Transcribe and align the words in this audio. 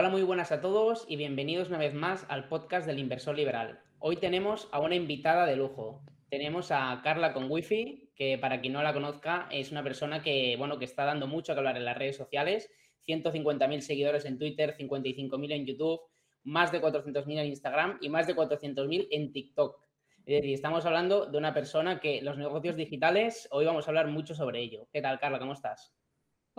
Hola, 0.00 0.10
muy 0.10 0.22
buenas 0.22 0.52
a 0.52 0.60
todos 0.60 1.04
y 1.08 1.16
bienvenidos 1.16 1.70
una 1.70 1.78
vez 1.78 1.92
más 1.92 2.24
al 2.28 2.46
podcast 2.46 2.86
del 2.86 3.00
Inversor 3.00 3.34
Liberal. 3.34 3.80
Hoy 3.98 4.14
tenemos 4.14 4.68
a 4.70 4.78
una 4.78 4.94
invitada 4.94 5.44
de 5.44 5.56
lujo. 5.56 6.04
Tenemos 6.30 6.70
a 6.70 7.00
Carla 7.02 7.32
con 7.32 7.50
Wifi, 7.50 8.12
que 8.14 8.38
para 8.38 8.60
quien 8.60 8.74
no 8.74 8.82
la 8.84 8.92
conozca 8.92 9.48
es 9.50 9.72
una 9.72 9.82
persona 9.82 10.22
que, 10.22 10.54
bueno, 10.56 10.78
que 10.78 10.84
está 10.84 11.04
dando 11.04 11.26
mucho 11.26 11.52
que 11.52 11.58
hablar 11.58 11.76
en 11.76 11.84
las 11.84 11.98
redes 11.98 12.16
sociales. 12.16 12.70
150.000 13.08 13.80
seguidores 13.80 14.24
en 14.24 14.38
Twitter, 14.38 14.76
55.000 14.78 15.52
en 15.52 15.66
YouTube, 15.66 16.00
más 16.44 16.70
de 16.70 16.80
400.000 16.80 17.36
en 17.40 17.46
Instagram 17.46 17.98
y 18.00 18.08
más 18.08 18.28
de 18.28 18.36
400.000 18.36 19.08
en 19.10 19.32
TikTok. 19.32 19.84
Es 20.18 20.42
decir, 20.42 20.54
estamos 20.54 20.86
hablando 20.86 21.26
de 21.26 21.38
una 21.38 21.52
persona 21.52 21.98
que 21.98 22.22
los 22.22 22.38
negocios 22.38 22.76
digitales, 22.76 23.48
hoy 23.50 23.64
vamos 23.64 23.88
a 23.88 23.90
hablar 23.90 24.06
mucho 24.06 24.36
sobre 24.36 24.60
ello. 24.60 24.86
¿Qué 24.92 25.02
tal, 25.02 25.18
Carla? 25.18 25.40
¿Cómo 25.40 25.54
estás? 25.54 25.92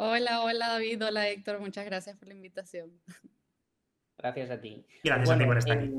Hola, 0.01 0.43
hola 0.43 0.69
David, 0.69 1.05
hola 1.05 1.27
Héctor, 1.27 1.59
muchas 1.59 1.83
gracias 1.83 2.15
por 2.15 2.29
la 2.29 2.33
invitación. 2.33 2.89
Gracias 4.17 4.49
a 4.49 4.61
ti. 4.61 4.85
Gracias 5.03 5.29
a 5.29 5.37
ti 5.37 5.43
por 5.43 5.57
estar 5.57 5.77
aquí. 5.77 5.91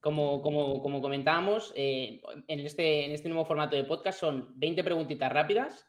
Como, 0.00 0.42
como, 0.42 0.82
como 0.82 1.00
comentábamos, 1.00 1.72
eh, 1.76 2.20
en, 2.48 2.58
este, 2.58 3.04
en 3.04 3.12
este 3.12 3.28
nuevo 3.28 3.44
formato 3.44 3.76
de 3.76 3.84
podcast 3.84 4.18
son 4.18 4.58
20 4.58 4.82
preguntitas 4.82 5.32
rápidas, 5.32 5.86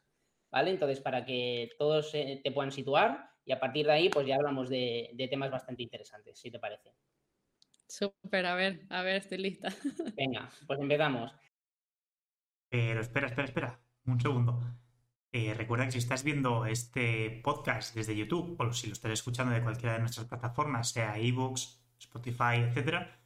¿vale? 0.52 0.70
Entonces, 0.70 1.02
para 1.02 1.26
que 1.26 1.72
todos 1.80 2.14
eh, 2.14 2.40
te 2.44 2.52
puedan 2.52 2.72
situar 2.72 3.32
y 3.44 3.52
a 3.52 3.60
partir 3.60 3.88
de 3.88 3.94
ahí, 3.94 4.10
pues 4.10 4.28
ya 4.28 4.36
hablamos 4.36 4.70
de, 4.70 5.10
de 5.16 5.28
temas 5.28 5.50
bastante 5.50 5.82
interesantes, 5.82 6.40
si 6.40 6.52
te 6.52 6.60
parece. 6.60 6.94
Súper, 7.88 8.46
a 8.46 8.54
ver, 8.54 8.86
a 8.90 9.02
ver, 9.02 9.16
estoy 9.16 9.40
lista. 9.40 9.70
Venga, 10.16 10.52
pues 10.68 10.80
empezamos. 10.80 11.34
Pero 12.70 13.02
espera, 13.02 13.26
espera, 13.26 13.48
espera, 13.48 13.80
un 14.06 14.22
segundo. 14.22 14.62
Eh, 15.32 15.54
recuerda 15.54 15.86
que 15.86 15.92
si 15.92 16.00
estás 16.00 16.24
viendo 16.24 16.66
este 16.66 17.42
podcast 17.44 17.94
desde 17.96 18.16
YouTube 18.16 18.56
o 18.60 18.74
si 18.74 18.88
lo 18.88 18.94
estás 18.94 19.12
escuchando 19.12 19.54
de 19.54 19.62
cualquiera 19.62 19.94
de 19.94 20.00
nuestras 20.00 20.28
plataformas, 20.28 20.90
sea 20.90 21.18
ebooks, 21.20 21.84
Spotify, 22.00 22.56
etcétera, 22.68 23.20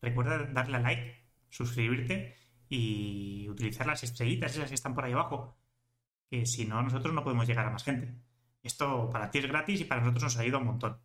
recuerda 0.00 0.44
darle 0.44 0.76
a 0.76 0.80
like, 0.80 1.24
suscribirte 1.48 2.36
y 2.68 3.48
utilizar 3.48 3.86
las 3.86 4.04
estrellitas 4.04 4.54
esas 4.54 4.68
que 4.68 4.76
están 4.76 4.94
por 4.94 5.04
ahí 5.04 5.12
abajo, 5.12 5.58
que 6.30 6.46
si 6.46 6.66
no, 6.66 6.82
nosotros 6.82 7.12
no 7.12 7.24
podemos 7.24 7.48
llegar 7.48 7.66
a 7.66 7.70
más 7.70 7.82
gente. 7.82 8.14
Esto 8.62 9.10
para 9.10 9.30
ti 9.30 9.38
es 9.38 9.46
gratis 9.46 9.80
y 9.80 9.84
para 9.84 10.02
nosotros 10.02 10.22
nos 10.24 10.36
ha 10.36 10.42
ayuda 10.42 10.58
un 10.58 10.66
montón. 10.66 11.00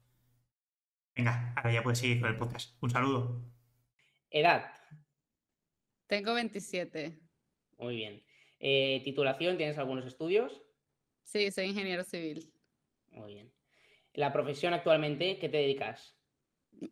Venga, 1.15 1.53
ahora 1.55 1.71
ya 1.71 1.81
puedes 1.81 1.99
seguir 1.99 2.19
con 2.19 2.29
el 2.29 2.37
podcast. 2.37 2.75
Un 2.81 2.89
saludo. 2.91 3.41
Edad. 4.29 4.71
Tengo 6.07 6.33
27. 6.33 7.17
Muy 7.77 7.95
bien. 7.95 8.23
Eh, 8.59 9.01
titulación, 9.03 9.57
¿tienes 9.57 9.77
algunos 9.77 10.05
estudios? 10.05 10.63
Sí, 11.23 11.51
soy 11.51 11.65
ingeniero 11.65 12.03
civil. 12.03 12.51
Muy 13.11 13.33
bien. 13.33 13.53
La 14.13 14.31
profesión 14.31 14.73
actualmente, 14.73 15.37
¿qué 15.39 15.49
te 15.49 15.57
dedicas? 15.57 16.15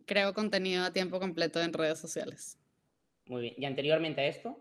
Creo 0.06 0.34
contenido 0.34 0.84
a 0.84 0.92
tiempo 0.92 1.20
completo 1.20 1.62
en 1.62 1.74
redes 1.74 2.00
sociales. 2.00 2.60
Muy 3.26 3.42
bien. 3.42 3.56
¿Y 3.58 3.66
anteriormente 3.66 4.22
a 4.22 4.28
esto? 4.28 4.60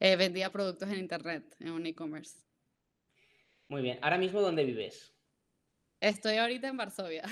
Eh, 0.00 0.16
vendía 0.16 0.50
productos 0.50 0.90
en 0.90 0.98
internet, 0.98 1.56
en 1.60 1.70
un 1.70 1.86
e-commerce. 1.86 2.38
Muy 3.68 3.82
bien. 3.82 3.98
¿Ahora 4.02 4.18
mismo 4.18 4.40
dónde 4.40 4.64
vives? 4.64 5.14
Estoy 6.00 6.36
ahorita 6.36 6.68
en 6.68 6.76
Varsovia. 6.76 7.24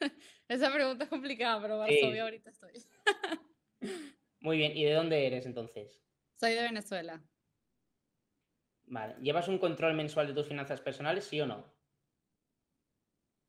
Esa 0.48 0.72
pregunta 0.72 1.04
es 1.04 1.10
complicada, 1.10 1.60
pero 1.60 1.78
Varsovia 1.78 2.22
ahorita 2.22 2.50
estoy. 2.50 2.72
Muy 4.40 4.56
bien. 4.56 4.76
¿Y 4.76 4.84
de 4.84 4.92
dónde 4.92 5.26
eres 5.26 5.46
entonces? 5.46 6.00
Soy 6.38 6.54
de 6.54 6.62
Venezuela. 6.62 7.22
Vale. 8.92 9.16
¿Llevas 9.22 9.48
un 9.48 9.56
control 9.56 9.94
mensual 9.94 10.26
de 10.26 10.34
tus 10.34 10.46
finanzas 10.46 10.82
personales, 10.82 11.24
sí 11.24 11.40
o 11.40 11.46
no? 11.46 11.64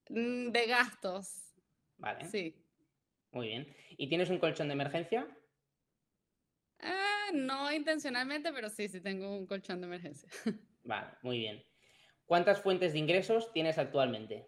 Mm, 0.09 0.51
de 0.51 0.67
gastos. 0.67 1.53
Vale. 1.97 2.23
Sí. 2.29 2.65
Muy 3.33 3.47
bien. 3.49 3.75
¿Y 3.97 4.07
tienes 4.07 4.29
un 4.29 4.39
colchón 4.39 4.69
de 4.69 4.73
emergencia? 4.75 5.27
Ah, 6.79 7.31
no 7.33 7.73
intencionalmente, 7.73 8.53
pero 8.53 8.69
sí, 8.69 8.87
sí 8.87 9.01
tengo 9.01 9.35
un 9.35 9.45
colchón 9.45 9.81
de 9.81 9.87
emergencia. 9.87 10.29
Vale, 10.85 11.17
muy 11.23 11.39
bien. 11.39 11.61
¿Cuántas 12.25 12.61
fuentes 12.61 12.93
de 12.93 12.99
ingresos 12.99 13.51
tienes 13.51 13.77
actualmente? 13.77 14.47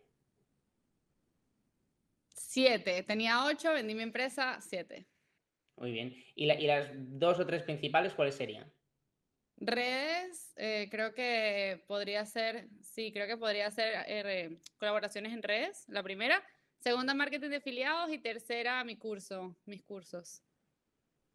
Siete. 2.29 3.03
Tenía 3.03 3.43
ocho, 3.43 3.73
vendí 3.73 3.95
mi 3.95 4.03
empresa, 4.03 4.61
siete. 4.61 5.09
Muy 5.75 5.91
bien. 5.91 6.15
¿Y, 6.35 6.49
y 6.49 6.67
las 6.67 6.89
dos 6.93 7.37
o 7.39 7.45
tres 7.45 7.63
principales 7.63 8.13
cuáles 8.13 8.35
serían? 8.35 8.74
Redes, 9.57 10.53
eh, 10.57 10.87
creo 10.91 11.13
que 11.13 11.81
podría 11.87 12.25
ser, 12.25 12.67
sí, 12.81 13.11
creo 13.13 13.25
que 13.25 13.37
podría 13.37 13.71
ser 13.71 14.05
eh, 14.07 14.57
colaboraciones 14.77 15.33
en 15.33 15.43
redes, 15.43 15.85
la 15.87 16.03
primera. 16.03 16.43
Segunda, 16.79 17.13
marketing 17.13 17.49
de 17.49 17.55
afiliados 17.57 18.11
y 18.11 18.17
tercera, 18.17 18.83
mi 18.83 18.97
curso, 18.97 19.55
mis 19.65 19.81
cursos. 19.81 20.43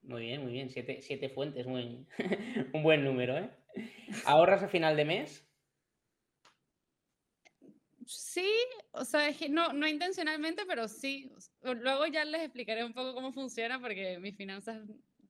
Muy 0.03 0.23
bien, 0.23 0.43
muy 0.43 0.53
bien. 0.53 0.71
Siete, 0.71 1.01
siete 1.03 1.29
fuentes, 1.29 1.67
muy, 1.67 2.07
un 2.75 2.83
buen 2.83 3.05
número, 3.05 3.39
¿eh? 3.39 3.51
¿Ahorras 4.27 4.63
a 4.63 4.69
final 4.69 4.97
de 4.97 5.05
mes? 5.05 5.47
Sí, 8.07 8.51
o 8.93 9.05
sea, 9.05 9.31
no, 9.51 9.73
no 9.73 9.87
intencionalmente, 9.87 10.65
pero 10.67 10.89
sí. 10.89 11.33
Luego 11.63 12.07
ya 12.07 12.25
les 12.25 12.43
explicaré 12.43 12.85
un 12.85 12.93
poco 12.93 13.15
cómo 13.15 13.33
funciona 13.33 13.81
porque 13.81 14.19
mis 14.19 14.37
finanzas 14.37 14.83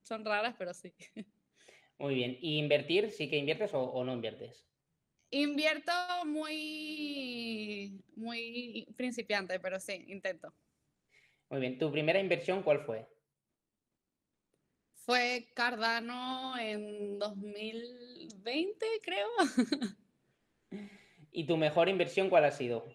son 0.02 0.24
raras, 0.24 0.54
pero 0.58 0.72
sí. 0.72 0.92
Muy 2.00 2.14
bien. 2.14 2.38
¿Y 2.40 2.56
invertir? 2.56 3.10
¿Sí 3.10 3.28
que 3.28 3.36
inviertes 3.36 3.72
o, 3.74 4.02
no 4.02 4.14
inviertes? 4.14 4.66
Invierto 5.28 5.92
muy, 6.24 8.02
muy 8.16 8.88
principiante, 8.96 9.60
pero 9.60 9.78
sí, 9.78 10.06
intento. 10.08 10.52
Muy 11.50 11.60
bien. 11.60 11.78
¿Tu 11.78 11.92
primera 11.92 12.18
inversión 12.18 12.62
cuál 12.62 12.80
fue? 12.80 13.06
Fue 14.94 15.52
Cardano 15.54 16.56
en 16.58 17.18
2020, 17.18 18.86
creo. 19.02 19.28
¿Y 21.32 21.44
tu 21.44 21.58
mejor 21.58 21.90
inversión 21.90 22.30
cuál 22.30 22.46
ha 22.46 22.50
sido? 22.50 22.86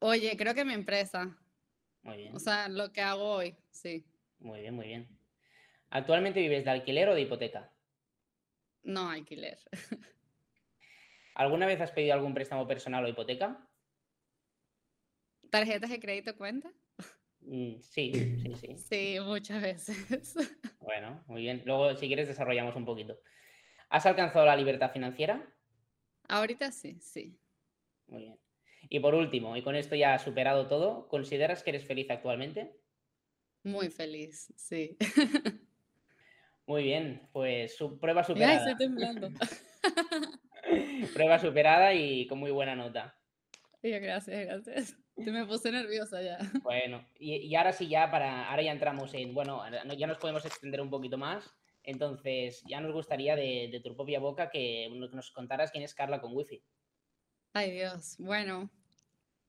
Oye, 0.00 0.36
creo 0.36 0.54
que 0.54 0.66
mi 0.66 0.74
empresa. 0.74 1.38
Muy 2.02 2.18
bien. 2.18 2.36
O 2.36 2.38
sea, 2.38 2.68
lo 2.68 2.92
que 2.92 3.00
hago 3.00 3.36
hoy, 3.36 3.56
sí. 3.70 4.04
Muy 4.38 4.60
bien, 4.60 4.74
muy 4.74 4.86
bien. 4.86 5.19
¿Actualmente 5.90 6.40
vives 6.40 6.64
de 6.64 6.70
alquiler 6.70 7.08
o 7.08 7.14
de 7.14 7.22
hipoteca? 7.22 7.72
No, 8.84 9.10
alquiler. 9.10 9.58
¿Alguna 11.34 11.66
vez 11.66 11.80
has 11.80 11.90
pedido 11.92 12.14
algún 12.14 12.34
préstamo 12.34 12.66
personal 12.66 13.04
o 13.04 13.08
hipoteca? 13.08 13.66
¿Tarjetas 15.50 15.90
de 15.90 15.98
crédito 16.00 16.36
cuenta? 16.36 16.72
Mm, 17.40 17.80
sí, 17.80 18.12
sí, 18.42 18.54
sí. 18.54 18.76
Sí, 18.76 19.18
muchas 19.20 19.62
veces. 19.62 20.34
Bueno, 20.80 21.22
muy 21.26 21.42
bien. 21.42 21.62
Luego, 21.66 21.94
si 21.94 22.06
quieres, 22.06 22.26
desarrollamos 22.26 22.74
un 22.74 22.86
poquito. 22.86 23.20
¿Has 23.90 24.06
alcanzado 24.06 24.46
la 24.46 24.56
libertad 24.56 24.90
financiera? 24.90 25.46
Ahorita 26.28 26.72
sí, 26.72 26.98
sí. 27.00 27.38
Muy 28.06 28.22
bien. 28.22 28.40
Y 28.88 29.00
por 29.00 29.14
último, 29.14 29.56
y 29.56 29.62
con 29.62 29.76
esto 29.76 29.94
ya 29.94 30.14
has 30.14 30.22
superado 30.22 30.66
todo, 30.68 31.06
¿consideras 31.08 31.62
que 31.62 31.70
eres 31.70 31.84
feliz 31.84 32.10
actualmente? 32.10 32.80
Muy 33.62 33.90
feliz, 33.90 34.52
sí. 34.56 34.96
Muy 36.70 36.84
bien, 36.84 37.20
pues 37.32 37.76
su 37.76 37.98
prueba 37.98 38.22
superada. 38.22 38.70
estoy 38.70 38.86
temblando. 38.86 39.28
prueba 41.14 41.36
superada 41.40 41.92
y 41.94 42.28
con 42.28 42.38
muy 42.38 42.52
buena 42.52 42.76
nota. 42.76 43.18
gracias, 43.82 44.46
gracias. 44.46 44.96
me 45.16 45.44
puse 45.46 45.72
nerviosa 45.72 46.22
ya. 46.22 46.38
Bueno, 46.62 47.04
y, 47.18 47.52
ahora 47.56 47.72
sí 47.72 47.88
ya 47.88 48.08
para, 48.08 48.48
ahora 48.48 48.62
ya 48.62 48.70
entramos 48.70 49.12
en, 49.14 49.34
bueno, 49.34 49.64
ya 49.98 50.06
nos 50.06 50.18
podemos 50.18 50.46
extender 50.46 50.80
un 50.80 50.90
poquito 50.90 51.18
más. 51.18 51.52
Entonces, 51.82 52.62
ya 52.68 52.80
nos 52.80 52.92
gustaría 52.92 53.34
de, 53.34 53.80
tu 53.82 53.96
propia 53.96 54.20
boca 54.20 54.48
que 54.48 54.88
nos 55.10 55.32
contaras 55.32 55.72
quién 55.72 55.82
es 55.82 55.92
Carla 55.92 56.20
con 56.20 56.36
Wifi. 56.36 56.62
Ay 57.52 57.72
Dios, 57.72 58.14
bueno, 58.20 58.70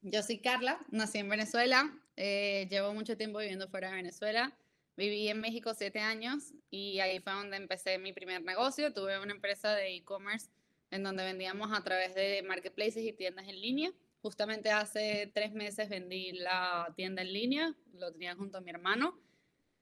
yo 0.02 0.24
soy 0.24 0.40
Carla, 0.40 0.80
nací 0.90 1.20
en 1.20 1.30
Venezuela, 1.30 1.88
eh, 2.16 2.68
llevo 2.72 2.96
mucho 2.96 3.16
tiempo 3.16 3.38
viviendo 3.38 3.68
fuera 3.68 3.92
de 3.92 3.98
Venezuela. 3.98 4.58
Viví 4.98 5.30
en 5.30 5.40
México 5.40 5.74
siete 5.74 6.00
años 6.00 6.54
y 6.70 7.00
ahí 7.00 7.20
fue 7.20 7.34
donde 7.34 7.58
empecé 7.58 7.98
mi 7.98 8.14
primer 8.14 8.44
negocio. 8.44 8.94
Tuve 8.94 9.20
una 9.20 9.32
empresa 9.32 9.74
de 9.74 9.96
e-commerce 9.96 10.50
en 10.92 11.04
donde 11.04 11.24
vendíamos 11.24 11.72
a 11.72 11.84
través 11.84 12.14
de 12.14 12.44
marketplaces 12.44 13.04
y 13.04 13.14
tiendas 13.14 13.48
en 13.48 13.62
línea. 13.62 13.92
Justamente 14.22 14.70
hace 14.70 15.32
tres 15.34 15.54
meses 15.54 15.90
vendí 15.90 16.34
la 16.34 16.94
tienda 16.96 17.22
en 17.22 17.34
línea, 17.34 17.76
lo 17.94 18.12
tenía 18.12 18.36
junto 18.36 18.58
a 18.58 18.62
mi 18.62 18.70
hermano. 18.70 19.18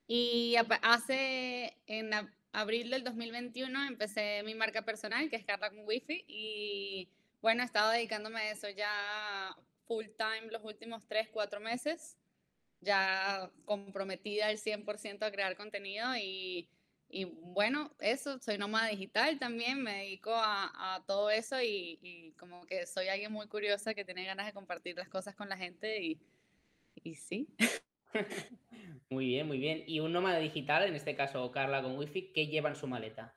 Y 0.07 0.55
hace, 0.81 1.75
en 1.87 2.11
abril 2.51 2.89
del 2.89 3.03
2021, 3.03 3.87
empecé 3.87 4.41
mi 4.43 4.55
marca 4.55 4.83
personal, 4.83 5.29
que 5.29 5.35
es 5.35 5.45
Carla 5.45 5.69
con 5.69 5.85
Wifi. 5.85 6.23
Y 6.27 7.09
bueno, 7.41 7.63
he 7.63 7.65
estado 7.65 7.91
dedicándome 7.91 8.39
a 8.39 8.51
eso 8.51 8.69
ya 8.69 9.55
full 9.87 10.05
time 10.17 10.51
los 10.51 10.63
últimos 10.63 11.05
tres, 11.07 11.29
cuatro 11.31 11.59
meses 11.59 12.18
ya 12.81 13.51
comprometida 13.65 14.47
al 14.47 14.57
100% 14.57 15.23
a 15.23 15.31
crear 15.31 15.55
contenido 15.55 16.15
y 16.15 16.69
y 17.11 17.25
bueno, 17.25 17.91
eso, 17.99 18.37
soy 18.39 18.59
nómada 18.59 18.87
digital 18.89 19.39
también, 19.39 19.81
me 19.81 20.03
dedico 20.03 20.31
a, 20.31 21.03
todo 21.07 21.31
eso 21.31 21.59
y, 21.59 22.35
como 22.37 22.65
que 22.67 22.85
soy 22.85 23.07
alguien 23.07 23.31
muy 23.31 23.47
curiosa 23.47 23.95
que 23.95 24.05
tiene 24.05 24.25
ganas 24.25 24.45
de 24.45 24.53
compartir 24.53 24.95
las 24.95 25.09
cosas 25.09 25.35
con 25.35 25.49
la 25.49 25.57
gente 25.57 26.03
y, 26.03 26.21
y 27.03 27.15
sí. 27.15 27.47
Muy 29.11 29.25
bien, 29.25 29.47
muy 29.47 29.57
bien. 29.57 29.83
¿Y 29.87 29.99
un 29.99 30.13
nómada 30.13 30.37
digital, 30.37 30.83
en 30.83 30.95
este 30.95 31.15
caso 31.15 31.51
Carla 31.51 31.81
con 31.81 31.97
Wi-Fi, 31.97 32.31
qué 32.31 32.45
lleva 32.45 32.69
en 32.69 32.75
su 32.75 32.85
maleta? 32.87 33.35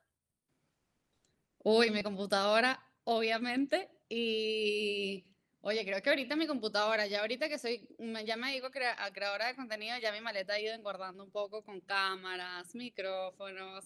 Uy, 1.63 1.89
mi 1.89 2.03
computadora, 2.03 2.79
obviamente, 3.03 3.89
y 4.07 5.25
Oye, 5.65 5.85
creo 5.85 6.01
que 6.01 6.09
ahorita 6.09 6.35
mi 6.35 6.45
computadora, 6.45 7.07
ya 7.07 7.21
ahorita 7.21 7.47
que 7.47 7.57
soy, 7.57 7.87
ya 8.25 8.35
me 8.35 8.51
digo 8.51 8.67
a 8.67 9.11
creadora 9.13 9.47
de 9.47 9.55
contenido, 9.55 9.97
ya 9.97 10.11
mi 10.11 10.19
maleta 10.19 10.55
ha 10.55 10.59
ido 10.59 10.73
engordando 10.73 11.23
un 11.23 11.31
poco 11.31 11.63
con 11.63 11.79
cámaras, 11.79 12.75
micrófonos 12.75 13.85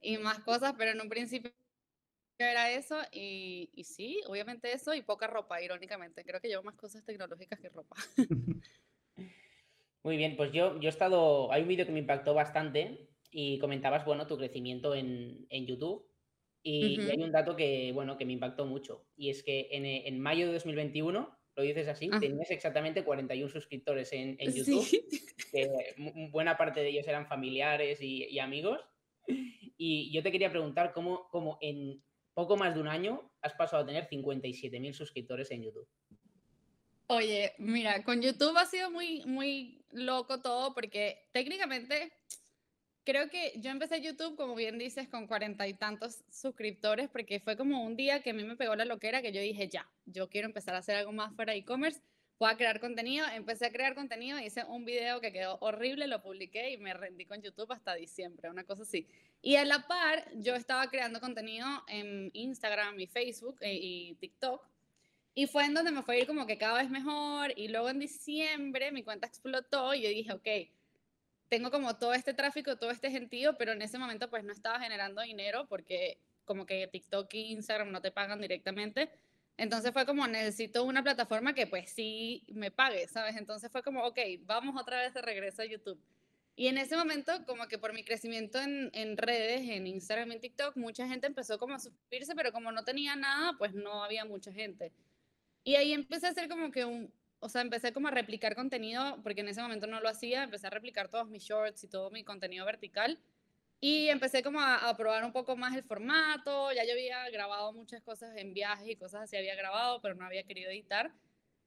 y 0.00 0.16
más 0.16 0.38
cosas, 0.38 0.72
pero 0.78 0.92
en 0.92 1.00
un 1.02 1.10
principio 1.10 1.52
era 2.38 2.70
eso 2.70 2.96
y, 3.12 3.68
y 3.74 3.84
sí, 3.84 4.18
obviamente 4.28 4.72
eso 4.72 4.94
y 4.94 5.02
poca 5.02 5.26
ropa, 5.26 5.60
irónicamente. 5.60 6.24
Creo 6.24 6.40
que 6.40 6.48
llevo 6.48 6.62
más 6.62 6.76
cosas 6.76 7.04
tecnológicas 7.04 7.60
que 7.60 7.68
ropa. 7.68 7.96
Muy 10.02 10.16
bien, 10.16 10.38
pues 10.38 10.52
yo, 10.52 10.80
yo 10.80 10.88
he 10.88 10.88
estado, 10.88 11.52
hay 11.52 11.60
un 11.60 11.68
vídeo 11.68 11.84
que 11.84 11.92
me 11.92 11.98
impactó 11.98 12.32
bastante 12.32 13.10
y 13.30 13.58
comentabas, 13.58 14.06
bueno, 14.06 14.26
tu 14.26 14.38
crecimiento 14.38 14.94
en, 14.94 15.46
en 15.50 15.66
YouTube 15.66 16.09
y, 16.62 17.00
hay 17.00 17.22
un 17.22 17.32
dato 17.32 17.56
que, 17.56 17.92
bueno, 17.92 18.16
que 18.18 18.24
me 18.24 18.32
impactó 18.32 18.66
mucho. 18.66 19.06
Y 19.16 19.30
es 19.30 19.42
que 19.42 19.68
en, 19.70 19.84
en 19.86 20.20
mayo 20.20 20.46
de 20.46 20.52
2021, 20.54 21.38
lo 21.56 21.62
dices 21.62 21.88
así, 21.88 22.08
ah. 22.12 22.18
tenías 22.20 22.50
exactamente 22.50 23.04
41 23.04 23.50
suscriptores 23.50 24.12
en, 24.12 24.36
en 24.38 24.52
YouTube. 24.52 24.86
Que 25.52 25.68
buena 26.30 26.56
parte 26.56 26.80
de 26.80 26.90
ellos 26.90 27.08
eran 27.08 27.26
familiares 27.26 28.00
y, 28.00 28.24
y, 28.24 28.38
amigos. 28.38 28.80
Y 29.76 30.12
yo 30.12 30.22
te 30.22 30.30
quería 30.30 30.50
preguntar 30.50 30.92
cómo, 30.92 31.28
cómo 31.30 31.58
en 31.60 32.02
poco 32.34 32.56
más 32.56 32.74
de 32.74 32.80
un 32.80 32.88
año 32.88 33.32
has 33.42 33.54
pasado 33.54 33.82
a 33.82 33.86
tener 33.86 34.08
57.000 34.08 34.92
suscriptores 34.92 35.50
en 35.50 35.64
YouTube. 35.64 35.88
Oye, 37.08 37.52
mira, 37.58 38.04
con 38.04 38.22
YouTube 38.22 38.56
ha 38.56 38.66
sido 38.66 38.90
muy, 38.90 39.24
muy 39.26 39.84
loco 39.90 40.40
todo 40.40 40.72
porque 40.72 41.26
técnicamente 41.32 42.12
creo 43.10 43.28
que 43.28 43.54
yo 43.56 43.72
empecé 43.72 44.00
YouTube, 44.00 44.36
como 44.36 44.54
bien 44.54 44.78
dices, 44.78 45.08
con 45.08 45.26
cuarenta 45.26 45.66
y 45.66 45.74
tantos 45.74 46.22
suscriptores, 46.30 47.08
porque 47.08 47.40
fue 47.40 47.56
como 47.56 47.82
un 47.82 47.96
día 47.96 48.22
que 48.22 48.30
a 48.30 48.32
mí 48.32 48.44
me 48.44 48.54
pegó 48.54 48.76
la 48.76 48.84
loquera 48.84 49.20
que 49.20 49.32
yo 49.32 49.40
dije, 49.40 49.68
ya, 49.68 49.90
yo 50.06 50.28
quiero 50.28 50.46
empezar 50.46 50.76
a 50.76 50.78
hacer 50.78 50.94
algo 50.94 51.10
más 51.10 51.34
fuera 51.34 51.52
de 51.52 51.58
e-commerce, 51.58 52.00
voy 52.38 52.52
a 52.52 52.56
crear 52.56 52.78
contenido, 52.78 53.26
empecé 53.34 53.66
a 53.66 53.72
crear 53.72 53.96
contenido, 53.96 54.38
hice 54.38 54.64
un 54.64 54.84
video 54.84 55.20
que 55.20 55.32
quedó 55.32 55.58
horrible, 55.60 56.06
lo 56.06 56.22
publiqué 56.22 56.70
y 56.70 56.76
me 56.76 56.94
rendí 56.94 57.24
con 57.24 57.42
YouTube 57.42 57.72
hasta 57.72 57.96
diciembre, 57.96 58.48
una 58.48 58.62
cosa 58.62 58.84
así. 58.84 59.08
Y 59.42 59.56
a 59.56 59.64
la 59.64 59.88
par, 59.88 60.30
yo 60.36 60.54
estaba 60.54 60.88
creando 60.88 61.18
contenido 61.18 61.66
en 61.88 62.30
Instagram 62.32 63.00
y 63.00 63.08
Facebook 63.08 63.56
eh, 63.60 63.74
y 63.74 64.14
TikTok, 64.20 64.64
y 65.34 65.48
fue 65.48 65.64
en 65.64 65.74
donde 65.74 65.90
me 65.90 66.04
fue 66.04 66.14
a 66.14 66.18
ir 66.20 66.28
como 66.28 66.46
que 66.46 66.58
cada 66.58 66.80
vez 66.80 66.90
mejor, 66.90 67.52
y 67.56 67.66
luego 67.66 67.88
en 67.88 67.98
diciembre 67.98 68.92
mi 68.92 69.02
cuenta 69.02 69.26
explotó 69.26 69.94
y 69.94 70.02
yo 70.02 70.08
dije, 70.10 70.32
ok, 70.32 70.70
tengo 71.50 71.70
como 71.72 71.96
todo 71.96 72.14
este 72.14 72.32
tráfico, 72.32 72.76
todo 72.76 72.92
este 72.92 73.10
gentío, 73.10 73.58
pero 73.58 73.72
en 73.72 73.82
ese 73.82 73.98
momento 73.98 74.30
pues 74.30 74.44
no 74.44 74.52
estaba 74.52 74.78
generando 74.78 75.20
dinero 75.20 75.66
porque 75.68 76.18
como 76.44 76.64
que 76.64 76.86
TikTok 76.86 77.34
y 77.34 77.52
Instagram 77.52 77.90
no 77.90 78.00
te 78.00 78.12
pagan 78.12 78.40
directamente. 78.40 79.10
Entonces 79.56 79.92
fue 79.92 80.06
como, 80.06 80.26
necesito 80.28 80.84
una 80.84 81.02
plataforma 81.02 81.52
que 81.52 81.66
pues 81.66 81.90
sí 81.90 82.44
me 82.52 82.70
pague, 82.70 83.08
¿sabes? 83.08 83.36
Entonces 83.36 83.70
fue 83.70 83.82
como, 83.82 84.04
ok, 84.04 84.18
vamos 84.42 84.80
otra 84.80 85.02
vez 85.02 85.12
de 85.12 85.22
regreso 85.22 85.62
a 85.62 85.66
YouTube. 85.66 86.00
Y 86.54 86.68
en 86.68 86.78
ese 86.78 86.96
momento, 86.96 87.32
como 87.46 87.66
que 87.66 87.78
por 87.78 87.92
mi 87.92 88.04
crecimiento 88.04 88.60
en, 88.60 88.90
en 88.94 89.16
redes, 89.16 89.68
en 89.68 89.86
Instagram 89.88 90.32
y 90.32 90.38
TikTok, 90.38 90.76
mucha 90.76 91.08
gente 91.08 91.26
empezó 91.26 91.58
como 91.58 91.74
a 91.74 91.78
suscribirse, 91.80 92.34
pero 92.36 92.52
como 92.52 92.70
no 92.70 92.84
tenía 92.84 93.16
nada, 93.16 93.54
pues 93.58 93.74
no 93.74 94.04
había 94.04 94.24
mucha 94.24 94.52
gente. 94.52 94.92
Y 95.64 95.74
ahí 95.74 95.92
empecé 95.92 96.26
a 96.26 96.30
hacer 96.30 96.48
como 96.48 96.70
que 96.70 96.84
un, 96.84 97.12
o 97.40 97.48
sea, 97.48 97.62
empecé 97.62 97.92
como 97.92 98.08
a 98.08 98.10
replicar 98.10 98.54
contenido, 98.54 99.18
porque 99.22 99.40
en 99.40 99.48
ese 99.48 99.62
momento 99.62 99.86
no 99.86 100.00
lo 100.00 100.08
hacía, 100.08 100.44
empecé 100.44 100.66
a 100.66 100.70
replicar 100.70 101.08
todos 101.08 101.28
mis 101.28 101.42
shorts 101.42 101.84
y 101.84 101.88
todo 101.88 102.10
mi 102.10 102.22
contenido 102.22 102.66
vertical. 102.66 103.18
Y 103.80 104.08
empecé 104.08 104.42
como 104.42 104.60
a, 104.60 104.94
probar 104.96 105.24
un 105.24 105.32
poco 105.32 105.56
más 105.56 105.74
el 105.74 105.82
formato, 105.82 106.70
ya 106.72 106.84
yo 106.84 106.92
había 106.92 107.28
grabado 107.30 107.72
muchas 107.72 108.02
cosas 108.02 108.36
en 108.36 108.52
viajes 108.52 108.88
y 108.90 108.96
cosas 108.96 109.22
así 109.22 109.36
había 109.36 109.54
grabado, 109.54 110.02
pero 110.02 110.14
no 110.14 110.26
había 110.26 110.44
querido 110.44 110.70
editar. 110.70 111.12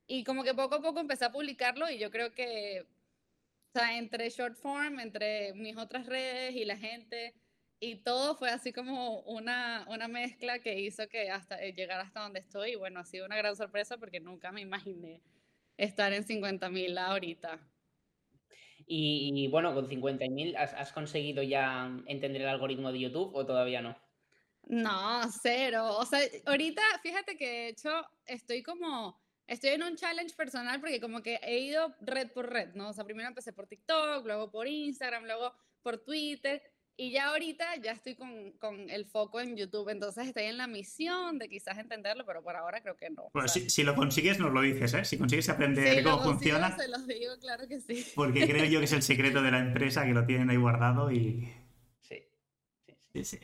Y 0.05 0.23
como 0.23 0.43
que 0.43 0.53
poco 0.53 0.75
a 0.75 0.81
poco 0.81 0.99
empecé 0.99 1.25
a 1.25 1.31
publicarlo 1.31 1.89
y 1.89 1.97
yo 1.97 2.11
creo 2.11 2.31
que, 2.31 2.85
o 3.73 3.79
sea, 3.79 3.97
entre 3.97 4.29
short 4.29 4.55
form, 4.55 4.99
entre 4.99 5.53
mis 5.55 5.75
otras 5.77 6.05
redes 6.05 6.55
y 6.55 6.65
la 6.65 6.77
gente, 6.77 7.33
y 7.79 7.95
todo 7.97 8.35
fue 8.35 8.49
así 8.51 8.71
como 8.73 9.21
una, 9.21 9.85
una 9.89 10.07
mezcla 10.07 10.59
que 10.59 10.79
hizo 10.79 11.07
que 11.09 11.31
hasta 11.31 11.61
eh, 11.63 11.73
llegar 11.73 11.99
hasta 11.99 12.21
donde 12.21 12.39
estoy. 12.41 12.73
Y 12.73 12.75
bueno, 12.75 12.99
ha 12.99 13.05
sido 13.05 13.25
una 13.25 13.37
gran 13.37 13.55
sorpresa 13.55 13.97
porque 13.97 14.19
nunca 14.19 14.51
me 14.51 14.61
imaginé 14.61 15.21
estar 15.77 16.13
en 16.13 16.25
50.000 16.25 16.97
ahorita. 16.97 17.59
Y, 18.85 19.47
bueno, 19.47 19.73
con 19.73 19.87
50.000, 19.87 20.55
¿has, 20.57 20.73
¿has 20.73 20.91
conseguido 20.91 21.41
ya 21.41 21.89
entender 22.07 22.41
el 22.41 22.49
algoritmo 22.49 22.91
de 22.91 22.99
YouTube 22.99 23.33
o 23.33 23.45
todavía 23.45 23.81
no? 23.81 23.97
No, 24.65 25.21
cero. 25.41 25.97
O 25.97 26.05
sea, 26.05 26.19
ahorita 26.45 26.81
fíjate 27.01 27.37
que 27.37 27.47
de 27.47 27.67
hecho 27.69 27.89
estoy 28.25 28.63
como, 28.63 29.21
estoy 29.47 29.71
en 29.71 29.83
un 29.83 29.95
challenge 29.95 30.35
personal 30.35 30.79
porque 30.79 31.01
como 31.01 31.21
que 31.21 31.39
he 31.43 31.59
ido 31.59 31.95
red 32.01 32.31
por 32.31 32.49
red, 32.49 32.73
¿no? 32.73 32.89
O 32.89 32.93
sea, 32.93 33.03
primero 33.03 33.27
empecé 33.27 33.53
por 33.53 33.67
TikTok, 33.67 34.25
luego 34.25 34.51
por 34.51 34.67
Instagram, 34.67 35.25
luego 35.25 35.53
por 35.81 35.97
Twitter 36.03 36.61
y 36.95 37.11
ya 37.11 37.29
ahorita 37.29 37.77
ya 37.77 37.91
estoy 37.91 38.15
con, 38.15 38.51
con, 38.53 38.89
el 38.89 39.05
foco 39.05 39.39
en 39.39 39.57
YouTube, 39.57 39.89
entonces 39.89 40.27
estoy 40.27 40.43
en 40.43 40.57
la 40.57 40.67
misión 40.67 41.39
de 41.39 41.49
quizás 41.49 41.77
entenderlo, 41.77 42.25
pero 42.25 42.43
por 42.43 42.55
ahora 42.55 42.81
creo 42.81 42.95
que 42.95 43.09
no. 43.09 43.29
Bueno, 43.33 43.47
si, 43.47 43.69
si, 43.69 43.83
lo 43.83 43.95
consigues 43.95 44.39
nos 44.39 44.51
lo 44.51 44.61
dices, 44.61 44.93
¿eh? 44.93 45.05
Si 45.05 45.17
consigues 45.17 45.49
aprender 45.49 46.03
cómo 46.03 46.23
funciona. 46.23 46.75
Se 46.77 46.87
los 46.87 47.07
digo, 47.07 47.33
claro 47.39 47.67
que 47.67 47.79
sí. 47.79 48.05
Porque 48.15 48.47
creo 48.47 48.65
yo 48.65 48.79
que 48.79 48.85
es 48.85 48.93
el 48.93 49.01
secreto 49.01 49.41
de 49.41 49.51
la 49.51 49.59
empresa, 49.59 50.05
que 50.05 50.13
lo 50.13 50.25
tienen 50.25 50.49
ahí 50.49 50.57
guardado 50.57 51.11
y... 51.11 51.51
Sí, 52.01 52.23
sí, 52.85 52.93
sí. 53.13 53.25
sí, 53.25 53.37
sí. 53.37 53.39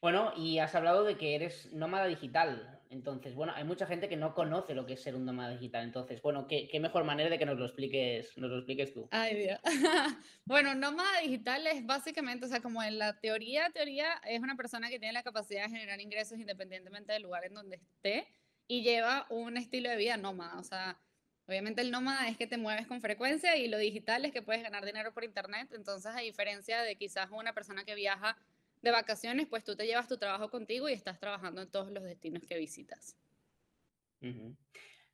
Bueno, 0.00 0.32
y 0.36 0.58
has 0.58 0.74
hablado 0.74 1.04
de 1.04 1.16
que 1.16 1.34
eres 1.34 1.72
nómada 1.72 2.06
digital. 2.06 2.71
Entonces, 2.92 3.34
bueno, 3.34 3.54
hay 3.56 3.64
mucha 3.64 3.86
gente 3.86 4.06
que 4.06 4.18
no 4.18 4.34
conoce 4.34 4.74
lo 4.74 4.84
que 4.84 4.92
es 4.92 5.02
ser 5.02 5.16
un 5.16 5.24
nómada 5.24 5.52
digital. 5.52 5.82
Entonces, 5.82 6.20
bueno, 6.20 6.46
¿qué, 6.46 6.68
mejor 6.78 7.04
manera 7.04 7.30
de 7.30 7.38
que 7.38 7.46
nos 7.46 7.58
lo 7.58 7.64
expliques, 7.64 8.36
nos 8.36 8.50
lo 8.50 8.58
expliques 8.58 8.92
tú? 8.92 9.08
Ay, 9.10 9.34
Dios. 9.34 9.58
bueno, 10.44 10.74
nómada 10.74 11.20
digital 11.20 11.66
es 11.66 11.86
básicamente, 11.86 12.44
o 12.44 12.48
sea, 12.50 12.60
como 12.60 12.82
en 12.82 12.98
la 12.98 13.18
teoría, 13.18 13.70
teoría, 13.70 14.20
es 14.28 14.40
una 14.40 14.56
persona 14.56 14.90
que 14.90 14.98
tiene 14.98 15.14
la 15.14 15.22
capacidad 15.22 15.64
de 15.64 15.70
generar 15.70 16.02
ingresos 16.02 16.38
independientemente 16.38 17.14
del 17.14 17.22
lugar 17.22 17.46
en 17.46 17.54
donde 17.54 17.76
esté 17.76 18.28
y 18.68 18.82
lleva 18.82 19.26
un 19.30 19.56
estilo 19.56 19.88
de 19.88 19.96
vida 19.96 20.18
nómada. 20.18 20.58
O 20.58 20.62
sea, 20.62 21.00
obviamente 21.48 21.80
el 21.80 21.90
nómada 21.90 22.28
es 22.28 22.36
que 22.36 22.46
te 22.46 22.58
mueves 22.58 22.86
con 22.86 23.00
frecuencia 23.00 23.56
y 23.56 23.68
lo 23.68 23.78
digital 23.78 24.26
es 24.26 24.32
que 24.32 24.42
puedes 24.42 24.62
ganar 24.62 24.84
dinero 24.84 25.14
por 25.14 25.24
internet. 25.24 25.72
Entonces, 25.72 26.14
a 26.14 26.20
diferencia 26.20 26.82
de 26.82 26.96
quizás 26.96 27.30
una 27.30 27.54
persona 27.54 27.84
que 27.84 27.94
viaja 27.94 28.36
de 28.82 28.90
vacaciones, 28.90 29.46
pues 29.46 29.64
tú 29.64 29.76
te 29.76 29.86
llevas 29.86 30.08
tu 30.08 30.18
trabajo 30.18 30.50
contigo 30.50 30.88
y 30.88 30.92
estás 30.92 31.18
trabajando 31.18 31.62
en 31.62 31.70
todos 31.70 31.90
los 31.90 32.02
destinos 32.02 32.42
que 32.44 32.58
visitas. 32.58 33.16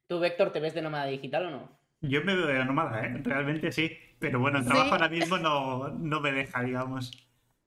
¿Tú, 0.06 0.20
Víctor, 0.20 0.52
te 0.52 0.60
ves 0.60 0.75
de 0.75 0.82
nómada 0.82 1.06
digital 1.06 1.46
o 1.46 1.50
no? 1.50 1.78
Yo 2.00 2.22
me 2.22 2.34
veo 2.34 2.46
de 2.46 2.64
nómada, 2.64 3.06
¿eh? 3.06 3.20
realmente 3.22 3.72
sí. 3.72 3.90
Pero 4.18 4.40
bueno, 4.40 4.58
el 4.58 4.64
trabajo 4.64 4.92
ahora 4.92 5.08
mismo 5.08 5.38
no, 5.38 6.20
me 6.20 6.32
deja, 6.32 6.62
digamos. 6.62 7.12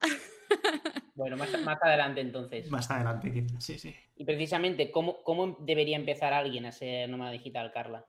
bueno, 1.15 1.37
más, 1.37 1.53
adelante 1.81 2.21
entonces. 2.21 2.69
Más 2.69 2.89
adelante, 2.91 3.45
sí, 3.59 3.79
sí. 3.79 3.95
Y 4.15 4.25
precisamente, 4.25 4.91
¿cómo, 4.91 5.23
¿cómo 5.23 5.57
debería 5.61 5.95
empezar 5.95 6.33
alguien 6.33 6.65
a 6.65 6.71
ser 6.71 7.09
nómada 7.09 7.31
digital, 7.31 7.71
Carla? 7.71 8.05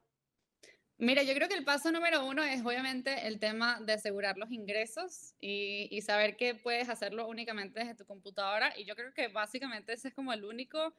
Mira, 1.03 1.25
yo 1.25 1.35
creo 1.35 1.49
que 1.49 1.55
el 1.55 1.65
paso 1.65 1.91
número 1.91 2.25
uno 2.25 2.45
es 2.45 2.65
obviamente 2.65 3.27
el 3.27 3.41
tema 3.41 3.81
de 3.81 3.95
asegurar 3.95 4.39
los 4.39 4.53
ingresos 4.53 5.35
y, 5.41 6.01
saber 6.01 6.37
que 6.37 6.55
puedes 6.55 6.89
hacerlo 6.89 7.27
únicamente 7.27 7.81
desde 7.81 7.97
tu 7.97 8.05
computadora. 8.07 8.73
Y 8.79 8.85
yo 8.85 8.95
creo 8.95 9.13
que 9.13 9.27
básicamente 9.27 9.95
ese 9.95 10.07
es 10.07 10.15
como 10.15 10.33
el 10.33 10.45
único, 10.45 10.95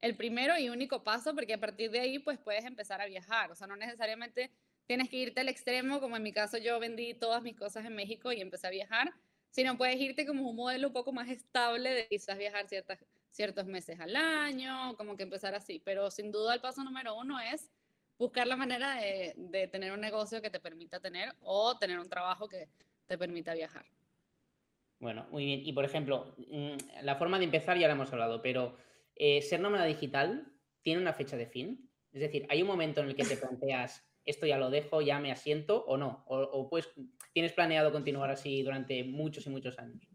el 0.00 0.16
primero 0.16 0.58
y 0.58 0.70
único 0.70 1.04
paso, 1.04 1.36
porque 1.36 1.54
a 1.54 1.60
partir 1.60 1.92
de 1.92 2.00
ahí 2.00 2.18
pues 2.18 2.36
puedes 2.40 2.64
empezar 2.64 3.00
a 3.00 3.06
viajar. 3.06 3.52
O 3.52 3.54
sea, 3.54 3.68
no 3.68 3.76
necesariamente 3.76 4.50
tienes 4.88 5.08
que 5.08 5.18
irte 5.18 5.42
al 5.42 5.48
extremo, 5.48 6.00
como 6.00 6.16
en 6.16 6.24
mi 6.24 6.32
caso 6.32 6.58
yo 6.58 6.80
vendí 6.80 7.14
todas 7.14 7.40
mis 7.44 7.56
cosas 7.56 7.86
en 7.86 7.94
México 7.94 8.32
y 8.32 8.40
empecé 8.40 8.66
a 8.66 8.70
viajar, 8.70 9.12
sino 9.50 9.78
puedes 9.78 10.00
irte 10.00 10.26
como 10.26 10.50
un 10.50 10.56
modelo 10.56 10.88
un 10.88 10.92
poco 10.92 11.12
más 11.12 11.28
estable 11.28 11.90
de 11.90 12.08
quizás 12.08 12.36
viajar 12.36 12.66
ciertas, 12.68 12.98
ciertos 13.30 13.66
meses 13.66 14.00
al 14.00 14.16
año, 14.16 14.96
como 14.96 15.16
que 15.16 15.22
empezar 15.22 15.54
así. 15.54 15.78
Pero 15.84 16.10
sin 16.10 16.32
duda 16.32 16.54
el 16.54 16.60
paso 16.60 16.82
número 16.82 17.16
uno 17.16 17.38
es 17.38 17.70
buscar 18.18 18.46
la 18.46 18.56
manera 18.56 18.96
de, 18.96 19.68
tener 19.68 19.92
un 19.92 20.00
negocio 20.00 20.40
que 20.40 20.50
te 20.50 20.60
permita 20.60 21.00
tener 21.00 21.34
o 21.40 21.76
tener 21.78 21.98
un 21.98 22.08
trabajo 22.08 22.48
que 22.48 22.68
te 23.06 23.18
permita 23.18 23.54
viajar. 23.54 23.84
Bueno, 25.00 25.26
muy 25.30 25.44
bien. 25.44 25.60
Y 25.64 25.72
por 25.72 25.84
ejemplo, 25.84 26.34
mm, 26.38 27.02
la 27.02 27.16
forma 27.16 27.38
de 27.38 27.44
empezar 27.44 27.78
ya 27.78 27.88
la 27.88 27.94
hemos 27.94 28.12
hablado, 28.12 28.40
pero 28.40 28.76
eh, 29.16 29.42
ser 29.42 29.60
nómada 29.60 29.84
digital 29.84 30.52
tiene 30.82 31.00
una 31.00 31.12
fecha 31.12 31.36
de 31.36 31.46
fin. 31.46 31.90
Es 32.12 32.20
decir, 32.20 32.46
hay 32.48 32.62
un 32.62 32.68
momento 32.68 33.00
en 33.00 33.08
el 33.08 33.16
que 33.16 33.24
te 33.24 33.36
planteas, 33.36 34.06
esto 34.24 34.46
ya 34.46 34.58
lo 34.58 34.70
dejo, 34.70 35.02
ya 35.02 35.18
me 35.18 35.32
asiento 35.32 35.84
o 35.84 35.96
no. 35.96 36.24
O, 36.26 36.68
pues 36.70 36.88
tienes 37.32 37.52
planeado 37.52 37.92
continuar 37.92 38.30
así 38.30 38.62
durante 38.62 39.04
muchos 39.04 39.46
y 39.46 39.50
muchos 39.50 39.78
años. 39.78 40.08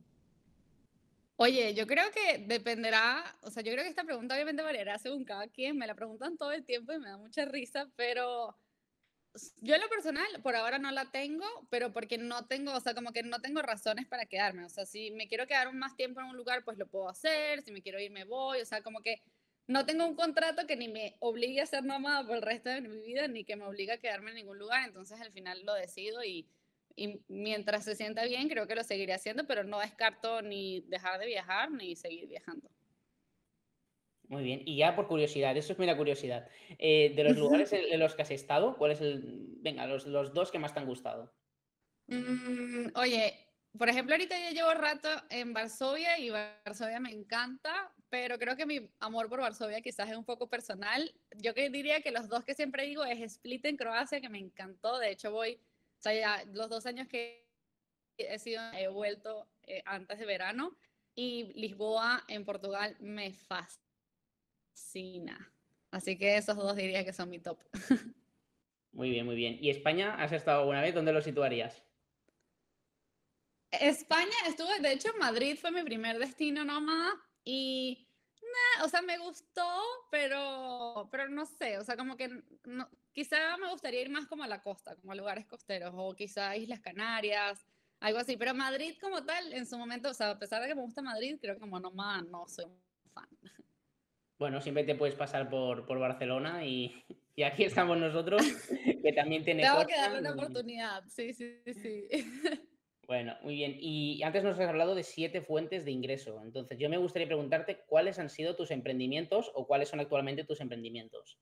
Oye, 1.41 1.73
yo 1.73 1.87
creo 1.87 2.03
que 2.11 2.39
dependerá, 2.39 3.23
o 3.43 3.49
sea, 3.49 3.63
yo 3.63 3.71
creo 3.71 3.85
que 3.85 3.89
esta 3.89 4.03
pregunta 4.03 4.35
obviamente 4.35 4.61
variará 4.61 4.97
según 4.97 5.23
cada 5.23 5.47
quien, 5.47 5.77
me 5.77 5.87
la 5.87 5.95
preguntan 5.95 6.35
todo 6.37 6.51
el 6.51 6.65
tiempo 6.65 6.91
y 6.91 6.99
me 6.99 7.07
da 7.07 7.17
mucha 7.17 7.45
risa, 7.45 7.89
pero 7.95 8.57
yo 9.61 9.73
en 9.73 9.79
lo 9.79 9.87
personal 9.87 10.27
por 10.43 10.57
ahora 10.57 10.79
no 10.79 10.91
la 10.91 11.09
tengo, 11.11 11.45
pero 11.69 11.93
porque 11.93 12.17
no 12.17 12.45
tengo, 12.47 12.73
o 12.73 12.81
sea, 12.81 12.93
como 12.93 13.13
que 13.13 13.23
no 13.23 13.39
tengo 13.39 13.61
razones 13.61 14.05
para 14.05 14.25
quedarme, 14.25 14.65
o 14.65 14.69
sea, 14.69 14.85
si 14.85 15.11
me 15.11 15.29
quiero 15.29 15.47
quedar 15.47 15.71
más 15.73 15.95
tiempo 15.95 16.19
en 16.19 16.25
un 16.25 16.35
lugar, 16.35 16.65
pues 16.65 16.77
lo 16.77 16.87
puedo 16.87 17.07
hacer, 17.07 17.61
si 17.61 17.71
me 17.71 17.81
quiero 17.81 18.01
ir 18.01 18.11
me 18.11 18.25
voy, 18.25 18.59
o 18.59 18.65
sea, 18.65 18.81
como 18.81 19.01
que 19.01 19.21
no 19.65 19.85
tengo 19.85 20.05
un 20.05 20.15
contrato 20.15 20.67
que 20.67 20.75
ni 20.75 20.89
me 20.89 21.15
obligue 21.19 21.61
a 21.61 21.65
ser 21.65 21.85
nómada 21.85 22.27
por 22.27 22.35
el 22.35 22.41
resto 22.41 22.69
de 22.69 22.81
mi 22.81 22.99
vida, 22.99 23.29
ni 23.29 23.45
que 23.45 23.55
me 23.55 23.63
obligue 23.63 23.93
a 23.93 23.99
quedarme 23.99 24.31
en 24.31 24.35
ningún 24.35 24.59
lugar, 24.59 24.85
entonces 24.85 25.21
al 25.21 25.31
final 25.31 25.63
lo 25.63 25.73
decido 25.73 26.21
y 26.21 26.49
y 26.99 27.23
mientras 27.29 27.85
se 27.85 27.95
sienta 27.95 28.25
bien, 28.25 28.49
creo 28.49 28.67
que 28.67 28.75
lo 28.75 28.83
seguiré 28.83 29.13
haciendo, 29.13 29.47
pero 29.47 29.63
no 29.63 29.79
descarto 29.79 30.41
ni 30.41 30.81
dejar 30.81 31.17
de 31.19 31.27
viajar 31.27 31.71
ni 31.71 31.95
seguir 31.95 32.27
viajando. 32.27 32.69
Muy 34.27 34.43
bien, 34.43 34.61
y 34.65 34.77
ya 34.77 34.95
por 34.95 35.07
curiosidad, 35.07 35.55
eso 35.55 35.71
es 35.73 35.79
mera 35.79 35.95
curiosidad. 35.95 36.47
Eh, 36.77 37.13
de 37.15 37.23
los 37.23 37.37
lugares 37.37 37.71
en 37.71 37.99
los 37.99 38.15
que 38.15 38.21
has 38.21 38.31
estado, 38.31 38.77
¿cuál 38.77 38.91
es 38.91 39.01
el. 39.01 39.23
Venga, 39.61 39.87
los, 39.87 40.05
los 40.05 40.33
dos 40.33 40.51
que 40.51 40.59
más 40.59 40.73
te 40.73 40.81
han 40.81 40.85
gustado? 40.85 41.33
Mm, 42.07 42.89
oye, 42.95 43.33
por 43.77 43.87
ejemplo, 43.87 44.13
ahorita 44.13 44.37
ya 44.37 44.51
llevo 44.51 44.73
rato 44.73 45.09
en 45.29 45.53
Varsovia 45.53 46.19
y 46.19 46.29
Varsovia 46.29 46.99
me 46.99 47.11
encanta, 47.11 47.93
pero 48.09 48.37
creo 48.37 48.55
que 48.55 48.65
mi 48.65 48.89
amor 48.99 49.29
por 49.29 49.39
Varsovia 49.39 49.81
quizás 49.81 50.09
es 50.09 50.17
un 50.17 50.25
poco 50.25 50.49
personal. 50.49 51.11
Yo 51.37 51.53
que 51.53 51.69
diría 51.69 52.01
que 52.01 52.11
los 52.11 52.27
dos 52.27 52.43
que 52.43 52.55
siempre 52.55 52.85
digo 52.85 53.05
es 53.05 53.19
Split 53.21 53.65
en 53.65 53.77
Croacia, 53.77 54.21
que 54.21 54.29
me 54.29 54.39
encantó. 54.39 54.99
De 54.99 55.11
hecho, 55.11 55.31
voy 55.31 55.59
o 55.99 56.01
sea, 56.01 56.13
ya 56.13 56.43
los 56.53 56.69
dos 56.69 56.85
años 56.85 57.09
que 57.09 57.45
he 58.17 58.39
sido, 58.39 58.61
he 58.73 58.87
vuelto 58.87 59.49
eh, 59.63 59.83
antes 59.85 60.17
de 60.17 60.25
verano 60.25 60.77
y 61.13 61.51
Lisboa 61.53 62.23
en 62.29 62.45
Portugal 62.45 62.95
me 62.99 63.33
fascina. 63.33 63.77
Así 65.91 66.17
que 66.17 66.37
esos 66.37 66.55
dos 66.55 66.75
diría 66.77 67.03
que 67.03 67.11
son 67.11 67.29
mi 67.29 67.39
top. 67.39 67.59
Muy 68.91 69.11
bien, 69.11 69.23
muy 69.25 69.35
bien. 69.35 69.59
¿Y 69.61 69.69
España 69.69 70.15
has 70.15 70.31
estado 70.31 70.61
alguna 70.61 70.81
vez? 70.81 70.95
¿Dónde 70.95 71.13
lo 71.13 71.21
situarías? 71.21 71.83
España 73.69 74.33
estuve, 74.47 74.79
de 74.79 74.93
hecho, 74.93 75.09
Madrid 75.19 75.55
fue 75.61 75.69
mi 75.69 75.83
primer 75.83 76.17
destino 76.17 76.65
nomás 76.65 77.13
y 77.45 78.09
o 78.83 78.89
sea, 78.89 79.01
me 79.01 79.17
gustó, 79.17 79.67
pero, 80.09 81.07
pero 81.11 81.29
no 81.29 81.45
sé, 81.45 81.77
o 81.77 81.83
sea, 81.83 81.97
como 81.97 82.15
que 82.15 82.29
no, 82.65 82.89
quizá 83.19 83.57
me 83.57 83.69
gustaría 83.69 83.99
ir 84.01 84.09
más 84.09 84.27
como 84.27 84.43
a 84.43 84.47
la 84.47 84.61
costa, 84.61 84.95
como 84.95 85.11
a 85.11 85.15
lugares 85.15 85.45
costeros, 85.45 85.91
o 85.93 86.15
quizá 86.15 86.55
Islas 86.55 86.79
Canarias, 86.79 87.65
algo 87.99 88.17
así, 88.17 88.37
pero 88.37 88.53
Madrid 88.53 88.95
como 89.01 89.25
tal, 89.25 89.51
en 89.51 89.65
su 89.65 89.77
momento, 89.77 90.09
o 90.09 90.13
sea, 90.13 90.29
a 90.29 90.39
pesar 90.39 90.61
de 90.61 90.69
que 90.69 90.75
me 90.75 90.83
gusta 90.83 91.01
Madrid, 91.01 91.37
creo 91.41 91.55
que 91.55 91.59
como 91.59 91.81
nomás 91.81 92.25
no 92.27 92.47
soy 92.47 92.63
un 92.63 92.79
fan. 93.13 93.27
Bueno, 94.37 94.61
siempre 94.61 94.85
te 94.85 94.95
puedes 94.95 95.15
pasar 95.15 95.49
por, 95.49 95.85
por 95.85 95.99
Barcelona 95.99 96.63
y, 96.63 97.03
y, 97.35 97.43
aquí 97.43 97.65
estamos 97.65 97.97
nosotros, 97.97 98.41
que 99.03 99.11
también 99.11 99.43
tiene... 99.43 99.63
Tengo 99.67 99.85
que 99.85 99.97
darle 99.97 100.19
una 100.19 100.31
oportunidad, 100.31 101.03
sí, 101.09 101.33
sí, 101.33 101.59
sí. 101.65 102.07
Bueno, 103.05 103.35
muy 103.41 103.55
bien. 103.55 103.75
Y 103.79 104.21
antes 104.21 104.43
nos 104.43 104.59
has 104.59 104.69
hablado 104.69 104.93
de 104.93 105.01
siete 105.01 105.41
fuentes 105.41 105.83
de 105.83 105.89
ingreso. 105.89 106.43
Entonces, 106.43 106.77
yo 106.77 106.89
me 106.89 106.97
gustaría 106.97 107.27
preguntarte 107.27 107.79
cuáles 107.87 108.19
han 108.19 108.29
sido 108.29 108.55
tus 108.55 108.69
emprendimientos 108.69 109.51
o 109.55 109.65
cuáles 109.65 109.89
son 109.89 109.99
actualmente 109.99 110.43
tus 110.43 110.61
emprendimientos. 110.61 111.39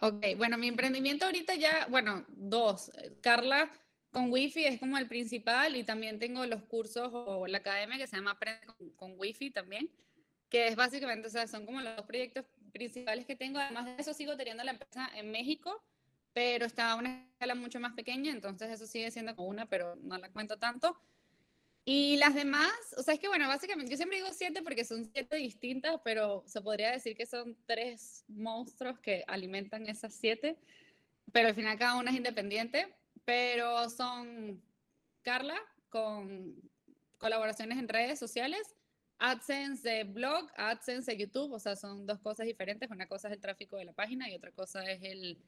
Ok, 0.00 0.24
bueno, 0.36 0.56
mi 0.56 0.68
emprendimiento 0.68 1.26
ahorita 1.26 1.54
ya, 1.54 1.86
bueno, 1.90 2.24
dos. 2.28 2.90
Carla 3.20 3.70
con 4.10 4.32
Wi-Fi 4.32 4.64
es 4.64 4.80
como 4.80 4.98
el 4.98 5.06
principal 5.08 5.76
y 5.76 5.84
también 5.84 6.18
tengo 6.18 6.44
los 6.46 6.62
cursos 6.62 7.10
o 7.12 7.46
la 7.46 7.58
academia 7.58 7.98
que 7.98 8.06
se 8.06 8.16
llama 8.16 8.32
Aprende 8.32 8.66
con, 8.96 9.14
Wi-Fi 9.18 9.50
también, 9.50 9.90
que 10.48 10.68
es 10.68 10.76
básicamente, 10.76 11.28
o 11.28 11.30
sea, 11.30 11.46
son 11.46 11.66
como 11.66 11.80
los 11.80 12.02
proyectos 12.02 12.46
principales 12.72 13.26
que 13.26 13.36
tengo. 13.36 13.58
Además 13.58 13.86
de 13.86 13.96
eso, 13.98 14.14
sigo 14.14 14.36
teniendo 14.36 14.64
la 14.64 14.72
empresa 14.72 15.10
en 15.14 15.30
México 15.30 15.82
pero 16.32 16.66
está 16.66 16.92
a 16.92 16.94
una 16.94 17.26
escala 17.32 17.54
mucho 17.54 17.80
más 17.80 17.92
pequeña, 17.94 18.30
entonces 18.32 18.70
eso 18.70 18.86
sigue 18.86 19.10
siendo 19.10 19.34
como 19.34 19.48
una, 19.48 19.66
pero 19.66 19.96
no 19.96 20.18
la 20.18 20.30
cuento 20.30 20.58
tanto. 20.58 20.96
Y 21.84 22.16
las 22.18 22.34
demás, 22.34 22.72
o 22.96 23.02
sea, 23.02 23.14
es 23.14 23.20
que 23.20 23.28
bueno, 23.28 23.48
básicamente 23.48 23.90
yo 23.90 23.96
siempre 23.96 24.18
digo 24.18 24.30
siete 24.32 24.62
porque 24.62 24.84
son 24.84 25.10
siete 25.12 25.36
distintas, 25.36 26.00
pero 26.04 26.44
se 26.46 26.60
podría 26.60 26.90
decir 26.92 27.16
que 27.16 27.26
son 27.26 27.56
tres 27.66 28.24
monstruos 28.28 28.98
que 29.00 29.24
alimentan 29.26 29.86
esas 29.88 30.14
siete, 30.14 30.58
pero 31.32 31.48
al 31.48 31.54
final 31.54 31.78
cada 31.78 31.96
una 31.96 32.10
es 32.10 32.16
independiente, 32.16 32.94
pero 33.24 33.88
son 33.88 34.62
Carla 35.22 35.58
con 35.88 36.54
colaboraciones 37.18 37.78
en 37.78 37.88
redes 37.88 38.18
sociales, 38.18 38.76
AdSense 39.18 39.88
de 39.88 40.04
blog, 40.04 40.50
AdSense 40.56 41.10
de 41.10 41.18
YouTube, 41.18 41.52
o 41.52 41.58
sea, 41.58 41.76
son 41.76 42.06
dos 42.06 42.20
cosas 42.20 42.46
diferentes, 42.46 42.90
una 42.90 43.08
cosa 43.08 43.28
es 43.28 43.34
el 43.34 43.40
tráfico 43.40 43.76
de 43.76 43.86
la 43.86 43.92
página 43.92 44.30
y 44.30 44.34
otra 44.34 44.52
cosa 44.52 44.82
es 44.84 45.02
el 45.02 45.38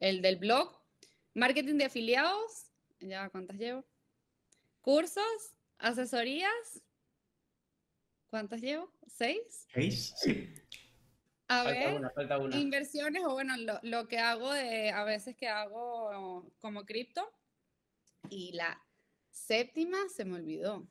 el 0.00 0.22
del 0.22 0.36
blog, 0.36 0.80
marketing 1.34 1.76
de 1.76 1.84
afiliados, 1.86 2.70
ya 3.00 3.28
cuántas 3.30 3.56
llevo, 3.56 3.84
cursos, 4.80 5.54
asesorías, 5.78 6.82
¿cuántas 8.30 8.60
llevo? 8.60 8.92
¿Seis? 9.06 9.66
¿Seis? 9.72 10.14
Sí. 10.16 10.54
A 11.48 11.64
ver, 11.64 12.02
inversiones 12.52 13.24
o 13.24 13.32
bueno, 13.32 13.54
lo, 13.82 14.06
que 14.06 14.18
hago 14.18 14.52
de, 14.52 14.90
a 14.90 15.04
veces 15.04 15.34
que 15.34 15.48
hago 15.48 16.52
como 16.60 16.84
cripto. 16.84 17.26
Y 18.28 18.52
la 18.52 18.78
séptima 19.30 19.96
se 20.14 20.26
me 20.26 20.34
olvidó. 20.34 20.86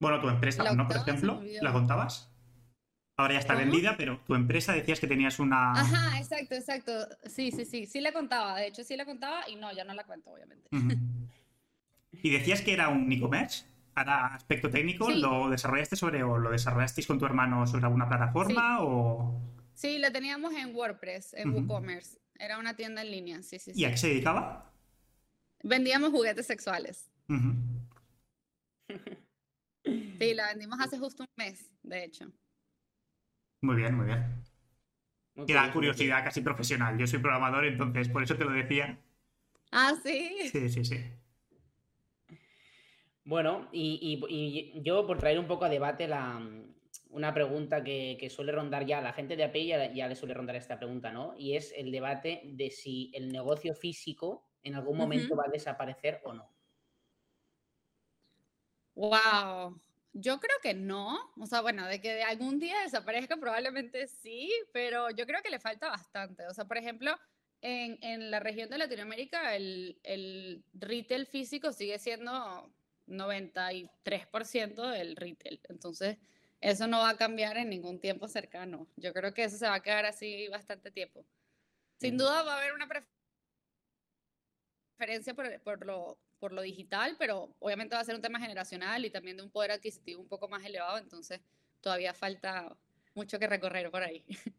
Bueno, 0.00 0.20
tu 0.20 0.28
empresa, 0.28 0.70
¿no? 0.74 0.86
Por 0.86 0.96
ejemplo, 0.96 1.42
¿la 1.62 1.72
contabas? 1.72 2.30
Ahora 3.16 3.34
ya 3.34 3.40
está 3.40 3.54
vendida, 3.54 3.96
pero 3.96 4.20
tu 4.20 4.34
empresa 4.34 4.72
decías 4.72 5.00
que 5.00 5.08
tenías 5.08 5.40
una. 5.40 5.72
Ajá, 5.72 6.18
exacto, 6.18 6.54
exacto. 6.54 6.92
Sí, 7.24 7.50
sí, 7.50 7.64
sí. 7.64 7.86
Sí 7.86 8.00
la 8.00 8.12
contaba. 8.12 8.56
De 8.56 8.68
hecho, 8.68 8.84
sí 8.84 8.96
la 8.96 9.06
contaba 9.06 9.48
y 9.48 9.56
no, 9.56 9.72
ya 9.72 9.84
no 9.84 9.94
la 9.94 10.04
cuento, 10.04 10.30
obviamente. 10.30 10.68
¿Y 12.12 12.30
decías 12.30 12.62
que 12.62 12.72
era 12.72 12.88
un 12.88 13.10
e-commerce? 13.12 13.66
¿Para 13.92 14.26
aspecto 14.26 14.70
técnico? 14.70 15.10
¿Lo 15.10 15.50
desarrollaste 15.50 15.96
sobre 15.96 16.22
o 16.22 16.38
lo 16.38 16.50
desarrollasteis 16.50 17.06
con 17.06 17.18
tu 17.18 17.26
hermano 17.26 17.66
sobre 17.66 17.84
alguna 17.84 18.08
plataforma? 18.08 18.78
Sí. 18.78 18.84
O... 18.84 19.40
sí, 19.74 19.98
lo 19.98 20.12
teníamos 20.12 20.52
en 20.54 20.74
WordPress, 20.74 21.34
en 21.34 21.52
WooCommerce. 21.52 22.18
Era 22.38 22.58
una 22.58 22.76
tienda 22.76 23.02
en 23.02 23.10
línea, 23.10 23.42
sí, 23.42 23.58
sí. 23.58 23.72
¿Y 23.74 23.84
a 23.84 23.90
qué 23.90 23.96
se 23.96 24.08
dedicaba? 24.08 24.72
Vendíamos 25.64 26.10
juguetes 26.10 26.46
sexuales. 26.46 27.10
Sí, 29.84 30.34
la 30.34 30.48
vendimos 30.48 30.78
hace 30.80 30.98
justo 30.98 31.24
un 31.24 31.28
mes, 31.36 31.70
de 31.82 32.04
hecho. 32.04 32.30
Muy 33.62 33.76
bien, 33.76 33.96
muy 33.96 34.06
bien. 34.06 34.44
Queda 35.46 35.72
curiosidad 35.72 36.22
casi 36.22 36.40
profesional. 36.40 36.96
Yo 36.98 37.06
soy 37.06 37.18
programador, 37.18 37.64
entonces 37.64 38.08
por 38.08 38.22
eso 38.22 38.36
te 38.36 38.44
lo 38.44 38.52
decía. 38.52 38.98
Ah, 39.72 39.94
sí. 40.02 40.48
Sí, 40.52 40.68
sí, 40.68 40.84
sí. 40.84 41.04
Bueno, 43.28 43.68
y, 43.72 44.72
yo 44.82 45.06
por 45.06 45.18
traer 45.18 45.38
un 45.38 45.46
poco 45.46 45.66
a 45.66 45.68
debate 45.68 46.08
la, 46.08 46.40
una 47.10 47.34
pregunta 47.34 47.84
que, 47.84 48.26
suele 48.34 48.52
rondar 48.52 48.86
ya, 48.86 49.02
la 49.02 49.12
gente 49.12 49.36
de 49.36 49.44
API 49.44 49.66
ya, 49.66 50.08
le 50.08 50.16
suele 50.16 50.32
rondar 50.32 50.56
esta 50.56 50.78
pregunta, 50.78 51.12
¿no? 51.12 51.34
Y 51.36 51.54
es 51.54 51.74
el 51.76 51.92
debate 51.92 52.40
de 52.46 52.70
si 52.70 53.12
el 53.14 53.30
negocio 53.30 53.74
físico 53.74 54.48
en 54.62 54.76
algún 54.76 54.96
momento 54.96 55.36
va 55.36 55.44
a 55.46 55.50
desaparecer 55.50 56.22
o 56.24 56.32
no. 56.32 56.50
Wow. 58.94 59.78
Yo 60.14 60.40
creo 60.40 60.56
que 60.62 60.72
no, 60.72 61.18
o 61.38 61.44
sea, 61.44 61.60
bueno, 61.60 61.86
de 61.86 62.00
que 62.00 62.14
de 62.14 62.22
algún 62.22 62.58
día 62.58 62.80
desaparezca 62.80 63.36
probablemente 63.36 64.06
sí, 64.06 64.50
pero 64.72 65.10
yo 65.10 65.26
creo 65.26 65.42
que 65.42 65.50
le 65.50 65.60
falta 65.60 65.90
bastante. 65.90 66.46
O 66.46 66.54
sea, 66.54 66.64
por 66.64 66.78
ejemplo, 66.78 67.14
en, 67.60 67.98
en 68.00 68.30
la 68.30 68.40
región 68.40 68.70
de 68.70 68.78
Latinoamérica 68.78 69.54
el, 69.54 70.00
el, 70.02 70.64
retail 70.72 71.26
físico 71.26 71.72
sigue 71.72 71.98
siendo 71.98 72.72
93% 73.08 74.90
del 74.90 75.16
retail. 75.16 75.60
Entonces, 75.68 76.18
eso 76.60 76.86
no 76.86 77.00
va 77.00 77.10
a 77.10 77.16
cambiar 77.16 77.56
en 77.56 77.70
ningún 77.70 78.00
tiempo 78.00 78.28
cercano. 78.28 78.88
Yo 78.96 79.12
creo 79.12 79.34
que 79.34 79.44
eso 79.44 79.56
se 79.56 79.66
va 79.66 79.74
a 79.74 79.82
quedar 79.82 80.06
así 80.06 80.48
bastante 80.48 80.90
tiempo. 80.90 81.24
Sin 81.98 82.16
duda 82.16 82.42
va 82.42 82.54
a 82.54 82.58
haber 82.58 82.72
una 82.74 82.88
preferencia 84.96 85.34
por, 85.34 85.60
por 85.62 85.84
lo 85.86 86.18
por 86.38 86.52
lo 86.52 86.62
digital, 86.62 87.16
pero 87.18 87.54
obviamente 87.58 87.94
va 87.94 88.00
a 88.00 88.04
ser 88.04 88.14
un 88.14 88.22
tema 88.22 88.40
generacional 88.40 89.04
y 89.04 89.10
también 89.10 89.36
de 89.36 89.42
un 89.42 89.50
poder 89.50 89.72
adquisitivo 89.72 90.20
un 90.20 90.28
poco 90.28 90.48
más 90.48 90.64
elevado, 90.64 90.98
entonces 90.98 91.40
todavía 91.80 92.14
falta 92.14 92.76
mucho 93.14 93.38
que 93.38 93.46
recorrer 93.46 93.90
por 93.90 94.02
ahí. 94.02 94.24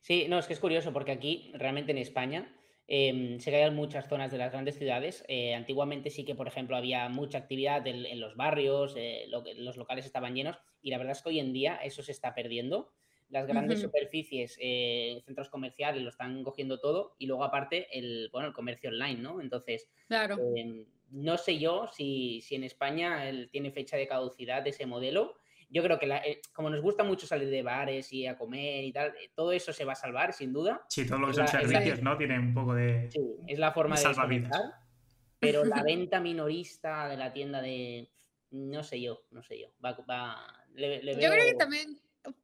Sí, 0.00 0.26
no, 0.28 0.38
es 0.38 0.46
que 0.46 0.52
es 0.52 0.60
curioso 0.60 0.92
porque 0.92 1.10
aquí, 1.10 1.50
realmente 1.54 1.90
en 1.90 1.98
España, 1.98 2.56
eh, 2.88 3.36
se 3.38 3.50
caen 3.50 3.74
muchas 3.74 4.08
zonas 4.08 4.32
de 4.32 4.38
las 4.38 4.50
grandes 4.50 4.78
ciudades. 4.78 5.24
Eh, 5.28 5.54
antiguamente 5.54 6.10
sí 6.10 6.24
que, 6.24 6.34
por 6.34 6.48
ejemplo, 6.48 6.76
había 6.76 7.08
mucha 7.08 7.38
actividad 7.38 7.86
en, 7.86 8.18
los 8.18 8.34
barrios, 8.34 8.94
eh, 8.96 9.26
los 9.28 9.76
locales 9.76 10.06
estaban 10.06 10.34
llenos 10.34 10.58
y 10.82 10.90
la 10.90 10.98
verdad 10.98 11.12
es 11.12 11.22
que 11.22 11.28
hoy 11.28 11.38
en 11.38 11.52
día 11.52 11.76
eso 11.76 12.02
se 12.02 12.12
está 12.12 12.34
perdiendo 12.34 12.90
las 13.30 13.46
grandes 13.46 13.80
superficies, 13.80 14.56
eh, 14.60 15.20
centros 15.26 15.50
comerciales 15.50 16.02
lo 16.02 16.08
están 16.08 16.42
cogiendo 16.42 16.80
todo 16.80 17.14
y 17.18 17.26
luego 17.26 17.44
aparte 17.44 17.86
el, 17.98 18.30
bueno, 18.32 18.48
el 18.48 18.54
comercio 18.54 18.90
online, 18.90 19.20
¿no? 19.20 19.40
Entonces, 19.40 19.88
claro. 20.06 20.38
Em, 20.56 20.86
no 21.10 21.36
sé 21.36 21.58
yo 21.58 21.88
si, 21.92 22.40
si 22.40 22.54
en 22.54 22.64
España 22.64 23.30
tiene 23.50 23.70
fecha 23.70 23.96
de 23.96 24.06
caducidad 24.06 24.66
ese 24.66 24.86
modelo. 24.86 25.36
Yo 25.70 25.82
creo 25.82 25.98
que 25.98 26.06
eh, 26.06 26.40
como 26.52 26.70
nos 26.70 26.80
gusta 26.80 27.04
mucho 27.04 27.26
salir 27.26 27.50
de 27.50 27.62
bares 27.62 28.12
y 28.12 28.26
a 28.26 28.36
comer 28.36 28.84
y 28.84 28.92
tal, 28.92 29.08
eh, 29.08 29.30
todo 29.34 29.52
eso 29.52 29.72
se 29.72 29.84
va 29.84 29.92
a 29.92 29.96
salvar, 29.96 30.32
sin 30.32 30.52
duda. 30.52 30.82
Sí, 30.88 31.06
todo 31.06 31.18
lo 31.18 31.28
que 31.28 31.34
son 31.34 31.48
servicios, 31.48 32.02
¿no? 32.02 32.16
Tiene 32.16 32.38
un 32.38 32.54
poco 32.54 32.74
de. 32.74 33.10
Sí, 33.10 33.20
es 33.46 33.58
la 33.58 33.72
forma 33.72 33.96
de, 33.96 34.08
de 34.08 34.50
Pero 35.38 35.64
la 35.64 35.82
venta 35.84 36.20
minorista 36.20 37.08
de 37.08 37.16
la 37.16 37.32
tienda 37.32 37.60
de. 37.60 38.10
No 38.50 38.82
sé 38.82 39.00
yo, 39.00 39.24
no 39.30 39.42
sé 39.42 39.60
yo. 39.60 39.68
Va, 39.84 39.94
Yo 39.94 41.30
creo 41.30 41.46
que 41.46 41.54
también 41.54 42.00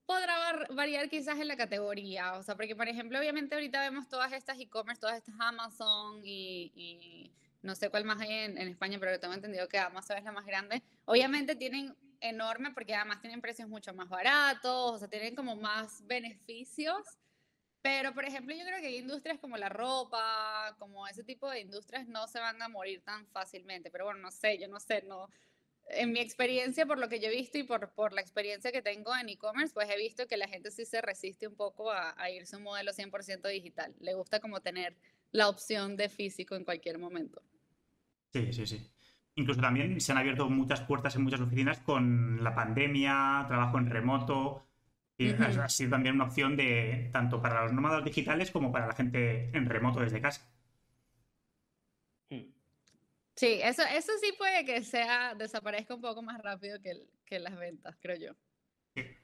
podrá 0.06 0.66
variar 0.70 1.08
quizás 1.08 1.38
en 1.40 1.48
la 1.48 1.56
categoría. 1.56 2.34
O 2.34 2.42
sea, 2.42 2.56
porque 2.56 2.76
por 2.76 2.88
ejemplo, 2.88 3.18
obviamente 3.18 3.54
ahorita 3.54 3.80
vemos 3.80 4.08
todas 4.08 4.32
estas 4.32 4.58
e-commerce, 4.60 5.00
todas 5.00 5.16
estas 5.16 5.34
Amazon 5.38 6.20
y, 6.22 7.32
no 7.62 7.74
sé 7.74 7.88
cuál 7.88 8.04
más 8.04 8.20
hay 8.20 8.30
en, 8.30 8.58
España, 8.58 8.98
pero 9.00 9.18
tengo 9.18 9.32
entendido 9.32 9.66
que 9.68 9.78
Amazon 9.78 10.18
es 10.18 10.24
la 10.24 10.32
más 10.32 10.44
grande. 10.44 10.82
Obviamente 11.06 11.56
tienen 11.56 11.94
enorme 12.28 12.72
porque 12.72 12.94
además 12.94 13.20
tienen 13.20 13.40
precios 13.40 13.68
mucho 13.68 13.94
más 13.94 14.08
baratos, 14.08 14.92
o 14.92 14.98
sea, 14.98 15.08
tienen 15.08 15.34
como 15.34 15.56
más 15.56 16.06
beneficios. 16.06 17.18
Pero, 17.82 18.14
por 18.14 18.24
ejemplo, 18.24 18.54
yo 18.54 18.64
creo 18.64 18.80
que 18.80 18.96
industrias 18.96 19.38
como 19.38 19.58
la 19.58 19.68
ropa, 19.68 20.74
como 20.78 21.06
ese 21.06 21.22
tipo 21.22 21.50
de 21.50 21.60
industrias 21.60 22.08
no 22.08 22.26
se 22.26 22.40
van 22.40 22.60
a 22.62 22.68
morir 22.68 23.02
tan 23.02 23.26
fácilmente. 23.26 23.90
Pero 23.90 24.06
bueno, 24.06 24.20
no 24.20 24.30
sé, 24.30 24.58
yo 24.58 24.68
no 24.68 24.80
sé, 24.80 25.02
no, 25.02 25.28
en 25.90 26.12
mi 26.12 26.20
experiencia, 26.20 26.86
por 26.86 26.98
lo 26.98 27.08
que 27.08 27.20
yo 27.20 27.28
he 27.28 27.34
visto 27.34 27.58
y 27.58 27.62
por, 27.62 27.92
por 27.92 28.12
la 28.12 28.20
experiencia 28.20 28.72
que 28.72 28.82
tengo 28.82 29.14
en 29.16 29.28
e-commerce, 29.28 29.74
pues 29.74 29.88
he 29.90 29.96
visto 29.96 30.26
que 30.26 30.36
la 30.36 30.48
gente 30.48 30.70
sí 30.70 30.84
se 30.84 31.00
resiste 31.00 31.46
un 31.46 31.56
poco 31.56 31.90
a, 31.90 32.30
irse 32.30 32.56
a 32.56 32.58
un 32.58 32.64
modelo 32.64 32.92
100% 32.92 33.48
digital. 33.48 33.94
Le 34.00 34.14
gusta 34.14 34.40
como 34.40 34.60
tener 34.60 34.96
la 35.32 35.48
opción 35.48 35.96
de 35.96 36.08
físico 36.08 36.54
en 36.54 36.64
cualquier 36.64 36.98
momento. 36.98 37.42
Sí, 38.32 38.52
sí, 38.52 38.66
sí. 38.66 38.93
Incluso 39.36 39.60
también 39.60 40.00
se 40.00 40.12
han 40.12 40.18
abierto 40.18 40.48
muchas 40.48 40.80
puertas 40.82 41.16
en 41.16 41.22
muchas 41.22 41.40
oficinas 41.40 41.78
con 41.80 42.42
la 42.42 42.54
pandemia, 42.54 43.44
trabajo 43.48 43.78
en 43.78 43.90
remoto. 43.90 44.64
Y 45.16 45.30
Ha 45.30 45.68
sido 45.68 45.90
también 45.90 46.16
una 46.16 46.24
opción 46.24 46.56
de 46.56 47.10
tanto 47.12 47.40
para 47.40 47.62
los 47.62 47.72
nómadas 47.72 48.04
digitales 48.04 48.50
como 48.50 48.72
para 48.72 48.86
la 48.86 48.94
gente 48.94 49.50
en 49.56 49.68
remoto 49.68 50.00
desde 50.00 50.20
casa. 50.20 50.50
Sí, 53.36 53.58
eso, 53.62 53.82
eso 53.82 54.12
sí 54.20 54.32
puede 54.38 54.64
que 54.64 54.82
sea, 54.82 55.34
desaparezca 55.34 55.94
un 55.94 56.00
poco 56.00 56.22
más 56.22 56.40
rápido 56.40 56.80
que, 56.80 57.08
que 57.26 57.40
las 57.40 57.56
ventas, 57.56 57.96
creo 58.00 58.16
yo. 58.16 58.32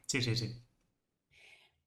Sí, 0.07 0.21
sí, 0.21 0.35
sí. 0.35 0.63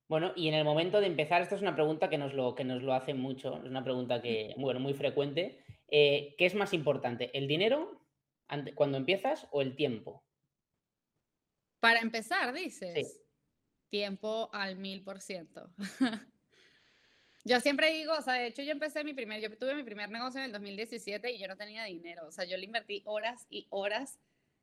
Bueno, 0.07 0.31
y 0.35 0.47
en 0.47 0.53
el 0.53 0.63
momento 0.63 1.01
de 1.01 1.07
empezar, 1.07 1.41
esta 1.41 1.55
es 1.55 1.61
una 1.61 1.75
pregunta 1.75 2.09
que 2.09 2.17
nos 2.17 2.33
lo, 2.33 2.55
que 2.55 2.63
nos 2.63 2.81
lo 2.81 2.93
hacen 2.93 3.19
mucho, 3.19 3.57
es 3.57 3.69
una 3.69 3.83
pregunta 3.83 4.21
que, 4.21 4.53
bueno, 4.57 4.79
muy 4.79 4.93
frecuente. 4.93 5.59
Eh, 5.89 6.35
¿Qué 6.37 6.45
es 6.45 6.55
más 6.55 6.73
importante, 6.73 7.29
el 7.37 7.47
dinero 7.47 8.02
cuando 8.75 8.97
empiezas 8.97 9.47
o 9.51 9.61
el 9.61 9.75
tiempo? 9.75 10.23
Para 11.79 11.99
empezar, 11.99 12.53
dices. 12.53 13.21
Tiempo 13.89 14.49
al 14.53 14.77
mil 14.77 15.03
por 15.03 15.19
ciento. 15.19 15.69
Yo 17.45 17.59
siempre 17.59 17.91
digo, 17.91 18.13
o 18.13 18.21
sea, 18.21 18.35
de 18.35 18.47
hecho 18.47 18.61
yo 18.61 18.71
empecé 18.71 19.03
mi 19.03 19.13
primer, 19.13 19.41
yo 19.41 19.57
tuve 19.57 19.75
mi 19.75 19.83
primer 19.83 20.09
negocio 20.09 20.39
en 20.39 20.45
el 20.45 20.53
2017 20.53 21.29
y 21.29 21.39
yo 21.39 21.49
no 21.49 21.57
tenía 21.57 21.83
dinero, 21.83 22.25
o 22.25 22.31
sea, 22.31 22.45
yo 22.45 22.55
le 22.55 22.63
invertí 22.63 23.03
horas 23.05 23.47
y 23.49 23.67
horas 23.69 24.17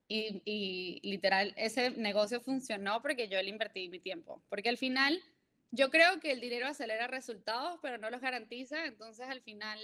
y, 0.09 0.41
y 0.47 0.99
literal 1.07 1.53
ese 1.59 1.91
negocio 1.91 2.41
funcionó 2.41 3.03
porque 3.03 3.29
yo 3.29 3.41
le 3.43 3.51
invertí 3.51 3.91
mi 3.91 4.01
tiempo, 4.01 4.43
porque 4.49 4.71
al 4.71 4.79
final 4.79 5.23
yo 5.71 5.91
creo 5.91 6.21
que 6.21 6.33
el 6.33 6.41
dinero 6.41 6.69
acelera 6.69 7.07
resultados, 7.07 7.79
pero 7.83 7.99
no 7.99 8.09
los 8.09 8.23
garantiza, 8.23 8.87
entonces 8.87 9.29
al 9.29 9.43
final 9.43 9.79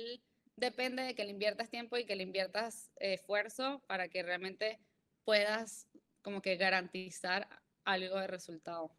depende 0.57 1.03
de 1.03 1.15
que 1.15 1.25
le 1.25 1.31
inviertas 1.31 1.71
tiempo 1.71 1.97
y 1.97 2.05
que 2.05 2.17
le 2.17 2.23
inviertas 2.23 2.91
esfuerzo 2.97 3.83
para 3.87 4.09
que 4.09 4.23
realmente 4.23 4.79
puedas 5.25 5.89
como 6.23 6.43
que 6.43 6.57
garantizar 6.57 7.49
algo 7.85 8.19
de 8.19 8.27
resultado. 8.27 8.91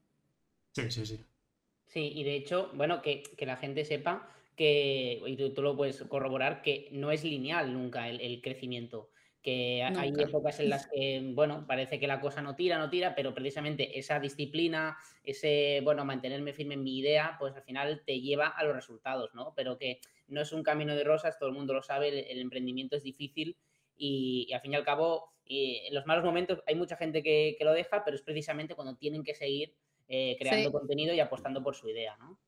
Sí, 0.73 0.89
sí, 0.91 1.05
sí. 1.05 1.25
Sí, 1.87 2.11
y 2.15 2.23
de 2.23 2.35
hecho, 2.35 2.69
bueno, 2.73 3.01
que, 3.01 3.23
la 3.39 3.57
gente 3.57 3.85
sepa 3.85 4.29
que, 4.55 5.21
y 5.25 5.35
tú, 5.35 5.61
lo 5.61 5.75
puedes 5.75 6.01
corroborar, 6.03 6.61
que 6.61 6.89
no 6.91 7.11
es 7.11 7.23
lineal 7.23 7.73
nunca 7.73 8.09
el, 8.09 8.41
crecimiento. 8.41 9.09
Que 9.41 9.81
hay 9.81 10.11
épocas 10.17 10.59
en 10.59 10.69
las 10.69 10.87
que, 10.87 11.31
bueno, 11.33 11.65
parece 11.65 11.99
que 11.99 12.07
la 12.07 12.19
cosa 12.19 12.41
no 12.41 12.55
tira, 12.55 12.77
no 12.77 12.89
tira, 12.89 13.15
pero 13.15 13.33
precisamente 13.33 13.97
esa 13.97 14.19
disciplina, 14.19 14.97
ese, 15.23 15.79
bueno, 15.85 16.03
mantenerme 16.03 16.51
firme 16.51 16.73
en 16.73 16.83
mi 16.83 16.99
idea, 16.99 17.37
pues 17.39 17.55
al 17.55 17.63
final 17.63 18.03
te 18.05 18.19
lleva 18.19 18.47
a 18.47 18.65
los 18.65 18.75
resultados, 18.75 19.33
¿no? 19.33 19.53
Pero 19.55 19.77
que 19.77 20.01
no 20.27 20.41
es 20.41 20.51
un 20.51 20.63
camino 20.63 20.95
de 20.95 21.03
rosas, 21.03 21.37
todo 21.37 21.49
el 21.49 21.55
mundo 21.55 21.73
lo 21.73 21.81
sabe, 21.81 22.31
el, 22.31 22.39
emprendimiento 22.39 22.95
es 22.95 23.03
difícil 23.03 23.57
y, 23.95 24.51
al 24.53 24.61
fin 24.61 24.73
y 24.73 24.75
al 24.75 24.85
cabo, 24.85 25.33
en 25.45 25.93
los 25.93 26.05
malos 26.05 26.23
momentos 26.23 26.61
hay 26.67 26.75
mucha 26.75 26.97
gente 26.97 27.23
que, 27.23 27.55
que 27.57 27.65
lo 27.65 27.73
deja, 27.73 28.03
pero 28.03 28.15
es 28.15 28.21
precisamente 28.21 28.75
cuando 28.75 28.95
tienen 28.95 29.23
que 29.23 29.33
seguir 29.33 29.73
eh, 30.09 30.37
creando 30.39 30.71
contenido 30.71 31.13
y 31.13 31.19
apostando 31.19 31.61
por 31.61 31.75
su 31.75 31.89
idea, 31.89 32.15
¿no? 32.17 32.39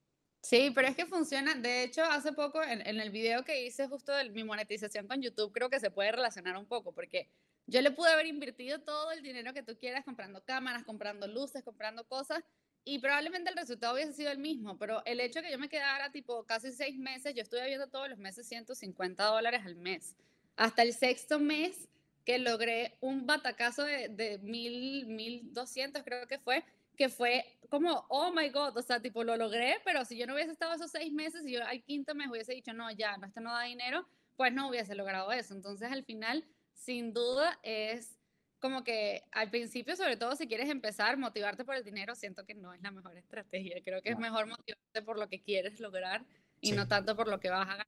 Sí, 0.42 0.72
pero 0.74 0.88
es 0.88 0.96
que 0.96 1.06
funciona. 1.06 1.56
De 1.56 1.84
hecho, 1.84 2.04
hace 2.04 2.32
poco 2.32 2.64
en, 2.64 2.82
el 2.82 3.10
video 3.10 3.44
que 3.44 3.66
hice 3.66 3.88
justo 3.88 4.14
de 4.14 4.30
mi 4.30 4.46
monetización 4.46 5.08
con 5.08 5.22
YouTube, 5.22 5.52
creo 5.52 5.70
que 5.70 5.82
se 5.82 5.92
puede 5.92 6.14
relacionar 6.14 6.56
un 6.56 6.66
poco, 6.66 6.94
porque 6.94 7.30
yo 7.68 7.82
le 7.82 7.92
pude 7.92 8.10
haber 8.10 8.28
invertido 8.28 8.80
todo 8.80 9.12
el 9.12 9.22
dinero 9.22 9.54
que 9.54 9.64
tú 9.64 9.78
quieras 9.78 10.06
comprando 10.06 10.42
cámaras, 10.46 10.86
comprando 10.86 11.28
luces, 11.28 11.64
comprando 11.64 12.06
cosas, 12.06 12.46
y 12.86 13.00
probablemente 13.00 13.50
el 13.50 13.58
resultado 13.58 13.94
hubiese 13.94 14.14
sido 14.14 14.32
el 14.32 14.38
mismo, 14.38 14.78
pero 14.78 15.04
el 15.06 15.20
hecho 15.20 15.40
de 15.40 15.48
que 15.48 15.52
yo 15.52 15.60
me 15.60 15.70
quedara 15.70 16.12
tipo 16.12 16.44
casi 16.46 16.72
seis 16.72 16.98
meses, 16.98 17.34
yo 17.36 17.44
estuve 17.44 17.66
viendo 17.66 17.88
todos 17.88 18.10
los 18.10 18.18
meses 18.18 18.48
150 18.48 19.24
dólares 19.24 19.62
al 19.66 19.76
mes. 19.76 20.16
Hasta 20.56 20.82
el 20.82 20.94
sexto 20.94 21.40
mes 21.40 21.88
que 22.26 22.38
logré 22.40 22.98
un 23.02 23.26
batacazo 23.26 23.84
de, 23.84 24.10
de 24.10 24.38
mil, 24.40 25.08
mil 25.08 25.54
doscientos 25.54 26.04
creo 26.04 26.28
que 26.28 26.40
fue, 26.40 26.64
que 26.96 27.10
fue 27.10 27.46
como, 27.70 28.06
oh 28.10 28.32
my 28.32 28.50
God, 28.50 28.78
o 28.78 28.82
sea, 28.82 29.00
tipo, 29.02 29.24
lo 29.24 29.38
logré, 29.38 29.78
pero 29.86 30.04
si 30.06 30.18
yo 30.18 30.28
no 30.28 30.34
hubiese 30.34 30.52
estado 30.52 30.74
esos 30.74 30.92
seis 30.92 31.14
meses 31.14 31.46
y 31.46 31.54
yo 31.54 31.66
al 31.66 31.82
quinto 31.84 32.16
mes 32.16 32.30
hubiese 32.30 32.54
dicho, 32.54 32.74
no, 32.74 32.92
ya, 32.92 33.18
no, 33.18 33.28
esto 33.28 33.40
no 33.40 33.54
da 33.54 33.64
dinero, 33.64 34.08
pues 34.36 34.54
no 34.54 34.70
hubiese 34.70 34.96
logrado 34.96 35.32
eso. 35.32 35.54
Entonces, 35.54 35.92
al 35.92 36.04
final, 36.04 36.46
sin 36.74 37.14
duda, 37.14 37.60
es 37.64 38.19
como 38.60 38.84
que 38.84 39.24
al 39.32 39.50
principio, 39.50 39.96
sobre 39.96 40.18
todo 40.18 40.36
si 40.36 40.48
quieres 40.48 40.70
empezar, 40.70 41.18
motivarte 41.18 41.66
por 41.66 41.76
el 41.76 41.84
dinero, 41.84 42.16
siento 42.16 42.46
que 42.46 42.56
no 42.56 42.74
es 42.74 42.82
la 42.82 42.92
mejor 42.92 43.18
estrategia. 43.18 43.82
Creo 43.84 44.02
que 44.02 44.10
es 44.10 44.20
mejor 44.20 44.48
motivarte 44.48 45.02
por 45.04 45.18
lo 45.18 45.28
que 45.30 45.42
quieres 45.42 45.80
lograr 45.80 46.26
y 46.62 46.74
no 46.74 46.88
tanto 46.88 47.16
por 47.16 47.28
lo 47.28 47.40
que 47.40 47.50
vas 47.50 47.68
a 47.68 47.72
ganar. 47.72 47.88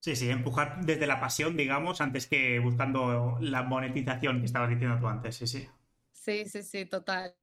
Sí, 0.00 0.14
sí, 0.14 0.28
empujar 0.30 0.84
desde 0.84 1.06
la 1.06 1.18
pasión, 1.18 1.56
digamos, 1.56 2.00
antes 2.00 2.26
que 2.26 2.60
buscando 2.60 3.38
la 3.40 3.62
monetización 3.62 4.40
que 4.40 4.46
estabas 4.46 4.70
diciendo 4.70 4.98
tú 5.00 5.08
antes, 5.08 5.36
sí, 5.36 5.46
sí. 5.46 5.68
Sí, 6.12 6.44
sí, 6.44 6.62
sí, 6.62 6.86
total. 6.86 7.34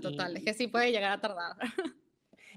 Total, 0.00 0.36
es 0.36 0.44
que 0.44 0.54
sí 0.54 0.68
puede 0.68 0.92
llegar 0.92 1.12
a 1.12 1.20
tardar. 1.20 1.56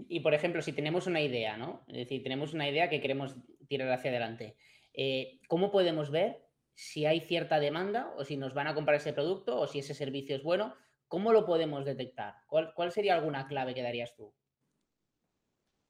Y 0.10 0.20
por 0.20 0.34
ejemplo, 0.34 0.62
si 0.62 0.74
tenemos 0.74 1.08
una 1.08 1.22
idea, 1.22 1.56
¿no? 1.56 1.86
Es 1.88 1.96
decir, 1.96 2.22
tenemos 2.22 2.54
una 2.54 2.70
idea 2.70 2.90
que 2.90 3.00
queremos 3.00 3.38
tirar 3.70 3.90
hacia 3.94 4.12
adelante. 4.12 4.58
Eh, 4.94 5.40
¿Cómo 5.48 5.72
podemos 5.72 6.12
ver 6.12 6.45
si 6.76 7.06
hay 7.06 7.22
cierta 7.22 7.60
demanda 7.60 8.14
o 8.18 8.26
si 8.26 8.38
nos 8.38 8.54
van 8.54 8.68
a 8.68 8.76
comprar 8.76 8.98
ese 8.98 9.14
producto 9.14 9.58
o 9.58 9.68
si 9.68 9.80
ese 9.80 9.94
servicio 9.94 10.36
es 10.36 10.44
bueno? 10.44 10.76
¿Cómo 11.08 11.32
lo 11.32 11.46
podemos 11.46 11.86
detectar? 11.86 12.36
¿Cuál, 12.48 12.92
sería 12.92 13.16
alguna 13.16 13.48
clave 13.48 13.74
que 13.74 13.82
darías 13.82 14.16
tú? 14.16 14.34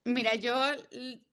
Mira, 0.03 0.35
yo 0.35 0.55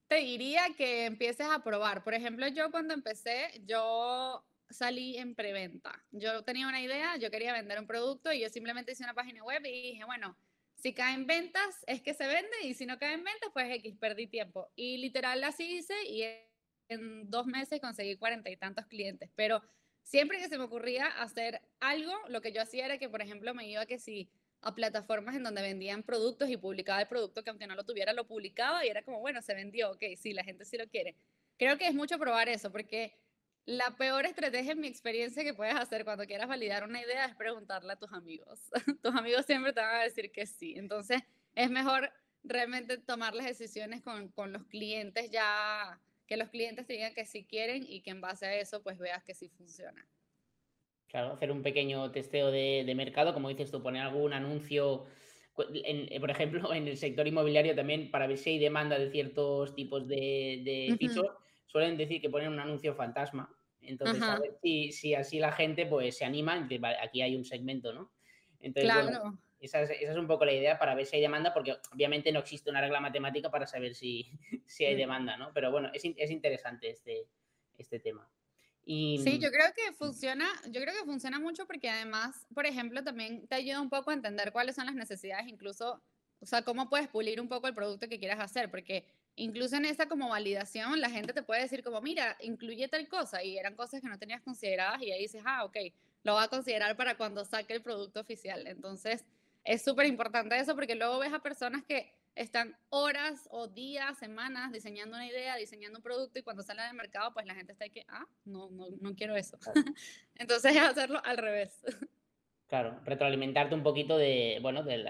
te 0.09 0.17
diría 0.17 0.69
que 0.77 1.05
empieces 1.05 1.47
a 1.47 1.63
probar. 1.63 2.03
Por 2.03 2.15
ejemplo, 2.15 2.49
yo 2.49 2.71
cuando 2.71 2.95
empecé, 2.95 3.63
yo 3.67 4.45
salí 4.71 5.19
en 5.19 5.35
preventa. 5.35 6.03
Yo 6.11 6.43
tenía 6.43 6.69
una 6.69 6.81
idea, 6.81 7.17
yo 7.19 7.31
quería 7.31 7.53
vender 7.53 7.79
un 7.79 7.87
producto 7.87 8.33
y 8.33 8.41
yo 8.41 8.49
simplemente 8.49 8.93
hice 8.93 9.05
una 9.05 9.15
página 9.15 9.45
web 9.45 9.63
y 9.67 9.93
dije, 9.93 10.05
bueno, 10.05 10.39
si 10.75 10.95
caen 10.95 11.27
ventas 11.27 11.85
es 11.87 12.01
que 12.01 12.15
se 12.15 12.27
vende 12.27 12.57
y 12.63 12.75
si 12.75 12.87
no 12.87 12.99
caen 12.99 13.23
ventas, 13.23 13.51
pues 13.53 13.71
X, 13.77 13.97
perdí 14.01 14.27
tiempo. 14.27 14.71
Y 14.75 14.97
literal 14.99 15.45
así 15.45 15.79
hice 15.79 15.95
y 16.05 16.25
en 16.93 17.31
dos 17.31 17.47
meses 17.47 17.81
conseguí 17.81 18.17
cuarenta 18.17 18.51
y 18.51 18.57
tantos 18.57 18.87
clientes. 18.87 19.31
Pero 19.35 19.63
siempre 20.03 20.39
que 20.39 20.49
se 20.49 20.59
me 20.59 20.65
ocurría 20.65 21.07
hacer 21.07 21.61
algo, 21.81 22.13
lo 22.29 22.41
que 22.41 22.53
yo 22.53 22.63
hacía 22.63 22.87
era 22.87 22.99
que, 22.99 23.09
por 23.09 23.23
ejemplo, 23.23 23.55
me 23.55 23.69
iba 23.69 23.87
que 23.87 23.99
si 23.99 24.31
a 24.63 24.75
plataformas 24.75 25.35
en 25.35 25.43
donde 25.43 25.61
vendían 25.61 26.03
productos 26.05 26.49
y 26.49 26.57
publicaba 26.57 27.01
el 27.01 27.09
producto 27.09 27.43
que 27.43 27.51
aunque 27.51 27.67
no 27.67 27.75
lo 27.75 27.85
tuviera, 27.85 28.13
lo 28.13 28.27
publicaba 28.27 28.87
y 28.87 28.89
era 28.89 29.03
como, 29.03 29.21
bueno, 29.21 29.43
se 29.43 29.55
vendió, 29.55 29.91
ok, 29.91 30.03
sí, 30.17 30.33
la 30.33 30.45
gente 30.45 30.65
sí 30.65 30.77
lo 30.77 30.89
quiere. 30.89 31.17
Creo 31.59 31.77
que 31.79 31.89
es 31.89 31.95
mucho 31.95 32.19
probar 32.19 32.49
eso, 32.49 32.71
porque 32.71 33.17
la 33.65 33.97
peor 33.97 34.25
estrategia 34.25 34.73
en 34.73 34.81
mi 34.81 34.89
experiencia 34.89 35.45
que 35.45 35.55
puedes 35.55 35.75
hacer 35.75 36.05
cuando 36.05 36.27
quieras 36.27 36.49
validar 36.49 36.85
una 36.85 37.01
idea 37.01 37.27
es 37.27 37.35
preguntarle 37.35 37.93
a 37.93 37.99
tus 37.99 38.13
amigos. 38.13 38.61
tus 39.03 39.15
amigos 39.15 39.47
siempre 39.47 39.73
te 39.73 39.81
van 39.81 39.97
a 39.97 40.05
decir 40.05 40.31
que 40.33 40.47
sí. 40.47 40.75
Entonces, 40.77 41.23
es 41.55 41.71
mejor 41.71 42.13
realmente 42.43 42.99
tomar 42.99 43.35
las 43.35 43.47
decisiones 43.47 44.03
con, 44.03 44.29
con, 44.29 44.53
los 44.53 44.65
clientes 44.65 45.31
ya, 45.31 46.01
que 46.33 46.39
los 46.39 46.49
clientes 46.49 46.87
te 46.87 46.95
digan 46.95 47.13
que 47.13 47.27
sí 47.27 47.45
quieren 47.45 47.85
y 47.87 48.01
que 48.01 48.11
en 48.11 48.23
base 48.23 48.47
a 48.47 48.57
eso, 48.57 48.83
pues 48.83 48.97
veas 48.97 49.23
que 49.23 49.35
sí 49.35 49.51
funciona. 49.51 50.09
Claro, 51.09 51.35
hacer 51.35 51.53
un 51.53 51.63
pequeño 51.63 52.11
testeo 52.11 52.51
de, 52.51 52.85
de 52.87 52.95
mercado, 52.95 53.35
como 53.35 53.51
dices 53.51 53.71
tú, 53.71 53.83
poner 53.83 54.01
algún 54.01 54.33
anuncio, 54.33 55.05
en, 55.85 56.19
por 56.23 56.31
ejemplo, 56.31 56.73
en 56.73 56.89
el 56.89 56.97
sector 56.97 57.29
inmobiliario 57.29 57.77
también, 57.77 58.11
para 58.11 58.27
ver 58.27 58.39
si 58.39 58.49
hay 58.49 58.59
demanda 58.59 58.99
de 58.99 59.11
ciertos 59.11 59.75
tipos 59.75 60.09
de, 60.09 60.63
de 60.65 60.97
pisos 60.99 61.27
suelen 61.67 61.99
decir 61.99 62.23
que 62.23 62.31
ponen 62.31 62.51
un 62.51 62.61
anuncio 62.61 62.95
fantasma 62.95 63.55
Entonces, 63.83 64.23
a 64.23 64.39
ver 64.39 64.57
si, 64.63 65.15
así 65.15 65.39
la 65.39 65.53
gente 65.53 65.85
pues 65.85 66.17
se 66.17 66.25
anima, 66.25 66.67
aquí 67.03 67.21
hay 67.21 67.37
un 67.37 67.45
segmento, 67.45 67.93
¿no? 67.93 68.11
Entonces, 68.59 68.91
claro. 68.91 69.39
Esa, 69.63 69.83
es, 69.83 70.17
un 70.17 70.27
poco 70.27 70.45
la 70.45 70.53
idea 70.53 70.79
para 70.79 70.95
ver 70.95 71.07
si 71.07 71.17
hay 71.17 71.23
demanda, 71.23 71.55
porque 71.55 71.77
obviamente 71.93 72.33
no 72.33 72.41
existe 72.41 72.69
una 72.69 72.81
regla 72.81 73.01
matemática 73.01 73.51
para 73.51 73.67
saber 73.67 73.95
si, 73.95 74.29
si 74.67 74.85
hay 74.85 74.95
mm. 74.95 74.99
demanda, 74.99 75.37
¿no? 75.37 75.53
Pero 75.55 75.71
bueno, 75.71 75.91
es, 75.95 76.03
es 76.05 76.31
interesante 76.31 76.91
este, 76.91 77.29
este 77.79 78.01
tema. 78.01 78.29
Y... 78.85 79.21
Sí, 79.23 79.39
yo 79.39 79.51
creo 79.51 79.73
que 79.75 79.93
funciona, 79.93 80.49
yo 80.67 80.81
creo 80.81 80.93
que 80.95 81.05
funciona 81.05 81.39
mucho 81.39 81.67
porque 81.67 81.89
además, 81.89 82.47
por 82.53 82.67
ejemplo, 82.67 83.05
también 83.05 83.47
te 83.47 83.55
ayuda 83.55 83.81
un 83.81 83.91
poco 83.91 84.11
a 84.11 84.15
entender 84.15 84.51
cuáles 84.51 84.75
son 84.75 84.87
las 84.87 84.97
necesidades, 84.97 85.47
incluso, 85.47 86.03
o 86.41 86.47
sea, 86.47 86.63
cómo 86.63 86.91
puedes 86.91 87.07
pulir 87.07 87.41
un 87.41 87.49
poco 87.49 87.69
el 87.69 87.75
producto 87.75 88.09
que 88.09 88.19
quieras 88.19 88.41
hacer, 88.41 88.71
porque 88.71 89.05
incluso 89.37 89.77
en 89.77 89.85
esa 89.85 90.09
como 90.09 90.29
validación, 90.29 91.01
la 91.01 91.11
gente 91.11 91.33
te 91.33 91.45
puede 91.45 91.63
decir 91.63 91.85
como, 91.85 92.01
mira, 92.01 92.37
incluye 92.41 92.89
tal 92.89 93.07
cosa, 93.07 93.45
y 93.45 93.57
eran 93.57 93.77
cosas 93.77 94.01
que 94.01 94.09
no 94.09 94.19
tenías 94.19 94.43
consideradas, 94.43 95.01
y 95.01 95.13
ahí 95.13 95.23
dices, 95.23 95.43
ah, 95.47 95.65
ok, 95.65 95.77
lo 96.25 96.35
va 96.35 96.45
a 96.45 96.49
considerar 96.49 96.97
para 96.97 97.17
cuando 97.17 97.45
saque 97.45 97.73
el 97.73 97.83
producto 97.83 98.21
oficial. 98.21 98.67
Entonces, 98.67 99.25
es 99.65 99.83
súper 99.85 100.07
importante 100.07 100.59
eso, 100.59 100.75
porque 100.75 100.95
luego 100.95 101.19
ves 101.19 101.33
a 101.33 101.41
personas 101.41 101.83
que 101.85 102.13
están 102.35 102.77
horas 102.89 103.47
o 103.51 103.69
días, 103.69 104.19
semanas 104.19 104.73
diseñando 104.73 105.17
una 105.17 105.27
idea, 105.27 105.57
diseñando 105.57 105.99
un 105.99 106.03
producto 106.03 106.39
y 106.39 106.43
cuando 106.43 106.63
sale 106.63 106.83
al 106.83 106.97
mercado, 106.97 107.33
pues 107.33 107.47
la 107.47 107.55
gente 107.55 107.73
está 107.73 107.85
ahí 107.85 107.91
que, 107.91 108.05
ah, 108.09 108.27
no, 108.45 108.71
no, 108.71 108.87
no 109.01 109.15
quiero 109.15 109.37
eso. 109.37 109.59
Entonces 110.35 110.75
es 110.75 110.83
hacerlo 110.83 111.21
al 111.25 111.37
revés. 111.37 111.85
Claro, 112.69 112.99
retroalimentarte 113.05 113.75
un 113.75 113.83
poquito 113.83 114.17
de, 114.17 114.59
bueno, 114.63 114.83
de, 114.83 115.05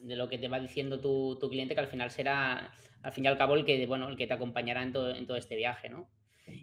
de 0.00 0.16
lo 0.16 0.28
que 0.28 0.36
te 0.36 0.48
va 0.48 0.60
diciendo 0.60 1.00
tu, 1.00 1.38
tu, 1.40 1.48
cliente, 1.48 1.74
que 1.74 1.80
al 1.80 1.88
final 1.88 2.10
será, 2.10 2.74
al 3.02 3.12
fin 3.12 3.24
y 3.24 3.28
al 3.28 3.38
cabo, 3.38 3.54
el 3.54 3.64
que, 3.64 3.86
bueno, 3.86 4.08
el 4.10 4.18
que 4.18 4.26
te 4.26 4.34
acompañará 4.34 4.82
en 4.82 4.92
todo, 4.92 5.14
en 5.14 5.26
todo 5.26 5.38
este 5.38 5.56
viaje, 5.56 5.88
¿no? 5.88 6.10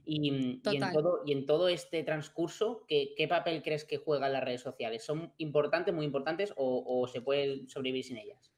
Y, 0.06 0.28
y, 0.28 0.30
en 0.30 0.62
todo, 0.94 1.24
y 1.26 1.32
en 1.34 1.46
todo 1.46 1.68
este 1.68 2.04
transcurso, 2.04 2.86
¿qué, 2.88 3.14
¿qué, 3.18 3.28
papel 3.28 3.62
crees 3.62 3.84
que 3.84 3.98
juegan 3.98 4.34
las 4.34 4.44
redes 4.44 4.62
sociales? 4.62 5.04
¿Son 5.04 5.34
importantes, 5.38 5.94
muy 5.94 6.06
importantes 6.06 6.54
o, 6.56 6.84
o 6.86 7.08
se 7.08 7.22
puede 7.22 7.68
sobrevivir 7.68 8.06
sin 8.06 8.18
ellas? 8.18 8.54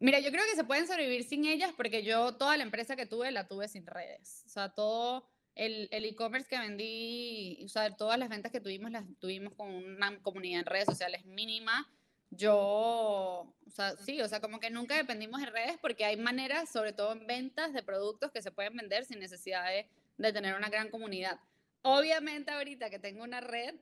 Mira, 0.00 0.20
yo 0.20 0.30
creo 0.30 0.44
que 0.48 0.56
se 0.56 0.64
pueden 0.64 0.86
sobrevivir 0.86 1.24
sin 1.24 1.44
ellas 1.44 1.72
porque 1.76 2.02
yo 2.02 2.36
toda 2.36 2.56
la 2.56 2.62
empresa 2.62 2.96
que 2.96 3.06
tuve 3.06 3.32
la 3.32 3.48
tuve 3.48 3.66
sin 3.68 3.86
redes. 3.86 4.44
O 4.46 4.50
sea, 4.50 4.68
todo 4.74 5.28
el 5.58 5.88
e-commerce 5.90 6.48
que 6.48 6.58
vendí, 6.58 7.60
o 7.64 7.68
sea, 7.68 7.96
todas 7.96 8.18
las 8.18 8.28
ventas 8.28 8.52
que 8.52 8.60
tuvimos 8.60 8.92
las 8.92 9.04
tuvimos 9.18 9.54
con 9.54 9.74
una 9.74 10.22
comunidad 10.22 10.60
en 10.60 10.66
redes 10.66 10.86
sociales 10.86 11.24
mínima. 11.24 11.90
Yo, 12.30 12.54
o 12.56 13.70
sea, 13.70 13.96
sí, 13.96 14.20
o 14.20 14.28
sea, 14.28 14.40
como 14.40 14.60
que 14.60 14.70
nunca 14.70 14.96
dependimos 14.96 15.40
de 15.40 15.46
redes 15.46 15.78
porque 15.80 16.04
hay 16.04 16.16
maneras, 16.16 16.68
sobre 16.68 16.92
todo 16.92 17.12
en 17.12 17.26
ventas 17.26 17.72
de 17.72 17.82
productos 17.82 18.30
que 18.30 18.42
se 18.42 18.52
pueden 18.52 18.76
vender 18.76 19.04
sin 19.04 19.18
necesidad 19.18 19.64
de, 19.66 20.32
tener 20.32 20.54
una 20.54 20.68
gran 20.68 20.90
comunidad. 20.90 21.40
Obviamente 21.82 22.50
ahorita 22.50 22.90
que 22.90 22.98
tengo 22.98 23.24
una 23.24 23.40
red, 23.40 23.74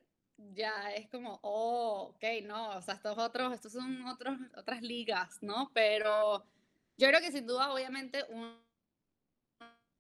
ya 0.55 0.93
es 0.95 1.09
como, 1.09 1.41
oh, 1.43 2.13
ok, 2.15 2.25
no, 2.45 2.77
o 2.77 2.83
sea, 2.83 2.95
estos 2.95 3.19
otros, 3.19 3.55
estos 3.55 3.73
son 3.73 4.07
otros, 4.07 4.39
otras 4.57 4.83
ligas, 4.83 5.39
¿no? 5.43 5.71
Pero 5.75 6.45
yo 6.99 7.09
creo 7.09 7.21
que 7.21 7.33
sin 7.33 7.47
duda, 7.47 7.73
obviamente, 7.73 8.25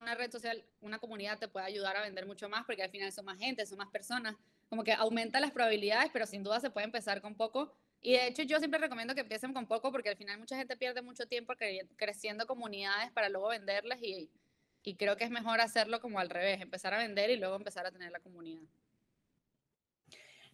una 0.01 0.15
red 0.15 0.31
social, 0.31 0.63
una 0.81 0.99
comunidad 0.99 1.39
te 1.39 1.49
puede 1.49 1.67
ayudar 1.67 1.97
a 1.97 2.03
vender 2.03 2.27
mucho 2.27 2.49
más 2.49 2.65
porque 2.65 2.83
al 2.83 2.91
final 2.91 3.11
son 3.13 3.25
más 3.25 3.39
gente, 3.39 3.67
son 3.67 3.79
más 3.79 3.89
personas, 3.89 4.37
como 4.69 4.85
que 4.85 4.93
aumenta 4.93 5.41
las 5.41 5.51
probabilidades, 5.53 6.11
pero 6.13 6.27
sin 6.27 6.45
duda 6.45 6.61
se 6.61 6.71
puede 6.71 6.85
empezar 6.85 7.21
con 7.21 7.35
poco. 7.35 7.75
Y 8.07 8.12
de 8.12 8.29
hecho 8.29 8.45
yo 8.45 8.61
siempre 8.61 8.79
recomiendo 8.79 9.16
que 9.16 9.23
empiecen 9.23 9.53
con 9.53 9.66
poco 9.66 9.90
porque 9.90 10.11
al 10.11 10.16
final 10.16 10.38
mucha 10.38 10.57
gente 10.57 10.77
pierde 10.77 11.03
mucho 11.03 11.27
tiempo 11.27 11.55
creciendo 11.97 12.47
comunidades 12.47 13.11
para 13.11 13.29
luego 13.29 13.49
venderles 13.49 14.01
y, 14.01 14.31
y 14.85 14.95
creo 14.95 15.16
que 15.16 15.25
es 15.25 15.31
mejor 15.31 15.61
hacerlo 15.61 16.01
como 16.01 16.21
al 16.21 16.31
revés, 16.31 16.61
empezar 16.61 16.95
a 16.95 16.99
vender 16.99 17.31
y 17.31 17.37
luego 17.37 17.57
empezar 17.57 17.85
a 17.85 17.90
tener 17.90 18.12
la 18.12 18.21
comunidad. 18.21 18.62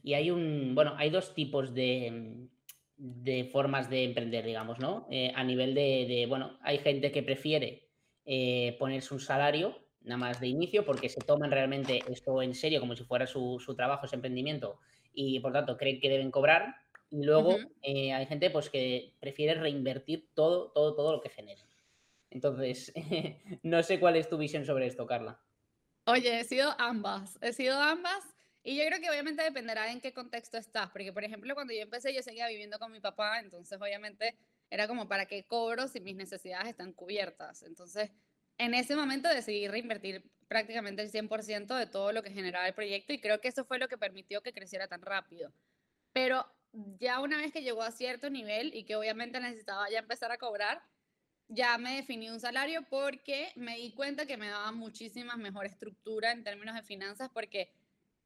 Y 0.03 0.15
hay 0.15 0.31
un, 0.31 0.75
bueno, 0.75 0.95
hay 0.97 1.11
dos 1.11 1.35
tipos 1.35 1.75
de, 1.75 2.49
de 2.97 3.45
formas 3.53 3.91
de 3.91 4.05
emprender, 4.05 4.47
digamos, 4.47 4.79
¿no? 4.79 5.07
Eh, 5.11 5.31
a 5.35 5.45
nivel 5.45 5.75
de, 5.75 6.25
bueno, 6.31 6.59
hay 6.63 6.79
gente 6.79 7.13
que 7.13 7.23
prefiere 7.23 7.87
eh, 8.25 8.77
ponerse 8.79 9.13
un 9.13 9.21
salario 9.21 9.79
nada 10.01 10.17
más 10.17 10.41
de 10.41 10.47
inicio 10.47 10.87
porque 10.87 11.11
se 11.11 11.21
toman 11.21 11.51
realmente 11.51 12.01
esto 12.09 12.41
en 12.41 12.55
serio 12.55 12.81
como 12.81 12.97
si 12.97 13.05
fuera 13.05 13.27
su, 13.27 13.61
su 13.63 13.75
trabajo, 13.75 14.07
ese 14.07 14.17
emprendimiento 14.17 14.81
y 15.13 15.39
por 15.41 15.53
tanto 15.53 15.77
creen 15.77 16.01
que 16.01 16.09
deben 16.09 16.31
cobrar. 16.31 16.77
Y 17.13 17.25
luego 17.25 17.59
eh, 17.83 18.15
hay 18.15 18.25
gente 18.25 18.49
pues 18.49 18.71
que 18.71 19.15
prefiere 19.21 19.61
reinvertir 19.61 20.31
todo, 20.35 20.73
todo, 20.73 20.95
todo 20.95 21.13
lo 21.13 21.21
que 21.21 21.29
genere. 21.29 21.63
Entonces, 22.31 22.91
no 23.63 23.83
sé 23.83 24.01
cuál 24.01 24.17
es 24.17 24.31
tu 24.31 24.39
visión 24.39 24.65
sobre 24.65 24.87
esto, 24.87 25.07
Carla. 25.07 25.39
Oye, 26.07 26.41
he 26.41 26.45
sido 26.45 26.75
ambas. 26.79 27.39
He 27.43 27.53
sido 27.53 27.79
ambas 27.79 28.25
y 28.63 28.77
yo 28.77 28.87
creo 28.87 28.99
que 28.99 29.11
obviamente 29.11 29.43
dependerá 29.43 29.93
en 29.93 30.01
qué 30.01 30.15
contexto 30.15 30.57
estás, 30.57 30.89
porque 30.91 31.13
por 31.13 31.23
ejemplo 31.23 31.55
cuando 31.55 31.75
yo 31.75 31.81
empecé 31.81 32.15
yo 32.15 32.23
seguía 32.23 32.49
viviendo 32.49 32.79
con 32.79 32.91
mi 32.91 33.01
papá, 33.01 33.41
entonces 33.41 33.79
obviamente 33.79 34.37
era 34.71 34.89
como 34.89 35.07
para 35.07 35.27
qué 35.27 35.45
cobro 35.45 35.89
si 35.89 36.01
mis 36.01 36.17
necesidades 36.17 36.71
están 36.71 36.95
cubiertas. 36.95 37.63
Entonces 37.63 38.11
en 38.57 38.73
ese 38.73 38.97
momento 38.97 39.29
decidí 39.29 39.69
reinvertir 39.69 40.25
prácticamente 40.49 41.03
el 41.03 41.11
100% 41.11 41.77
de 41.77 41.87
todo 41.87 42.13
lo 42.13 42.23
que 42.23 42.31
generaba 42.31 42.67
el 42.67 42.75
proyecto 42.75 43.13
y 43.13 43.21
creo 43.21 43.41
que 43.41 43.49
eso 43.49 43.67
fue 43.67 43.79
lo 43.79 43.89
que 43.89 43.99
permitió 43.99 44.41
que 44.41 44.55
creciera 44.55 44.89
tan 44.89 45.03
rápido. 45.03 45.53
Pero 46.15 46.47
ya 46.73 47.21
una 47.21 47.39
vez 47.39 47.53
que 47.53 47.63
llegó 47.63 47.83
a 47.83 47.91
cierto 47.91 48.31
nivel 48.31 48.75
y 48.75 48.85
que 48.85 48.97
obviamente 48.97 49.41
necesitaba 49.41 49.91
ya 49.91 49.99
empezar 49.99 50.33
a 50.33 50.39
cobrar, 50.39 50.83
ya 51.49 51.77
me 51.79 51.97
definí 51.97 52.31
un 52.31 52.41
salario 52.41 52.83
porque 52.89 53.53
me 53.57 53.77
di 53.77 53.93
cuenta 53.93 54.27
que 54.27 54.37
me 54.39 54.49
daba 54.49 54.73
muchísima 54.73 55.37
mejor 55.37 55.67
estructura 55.67 56.33
en 56.33 56.45
términos 56.45 56.75
de 56.75 56.83
finanzas 56.83 57.31
porque 57.33 57.71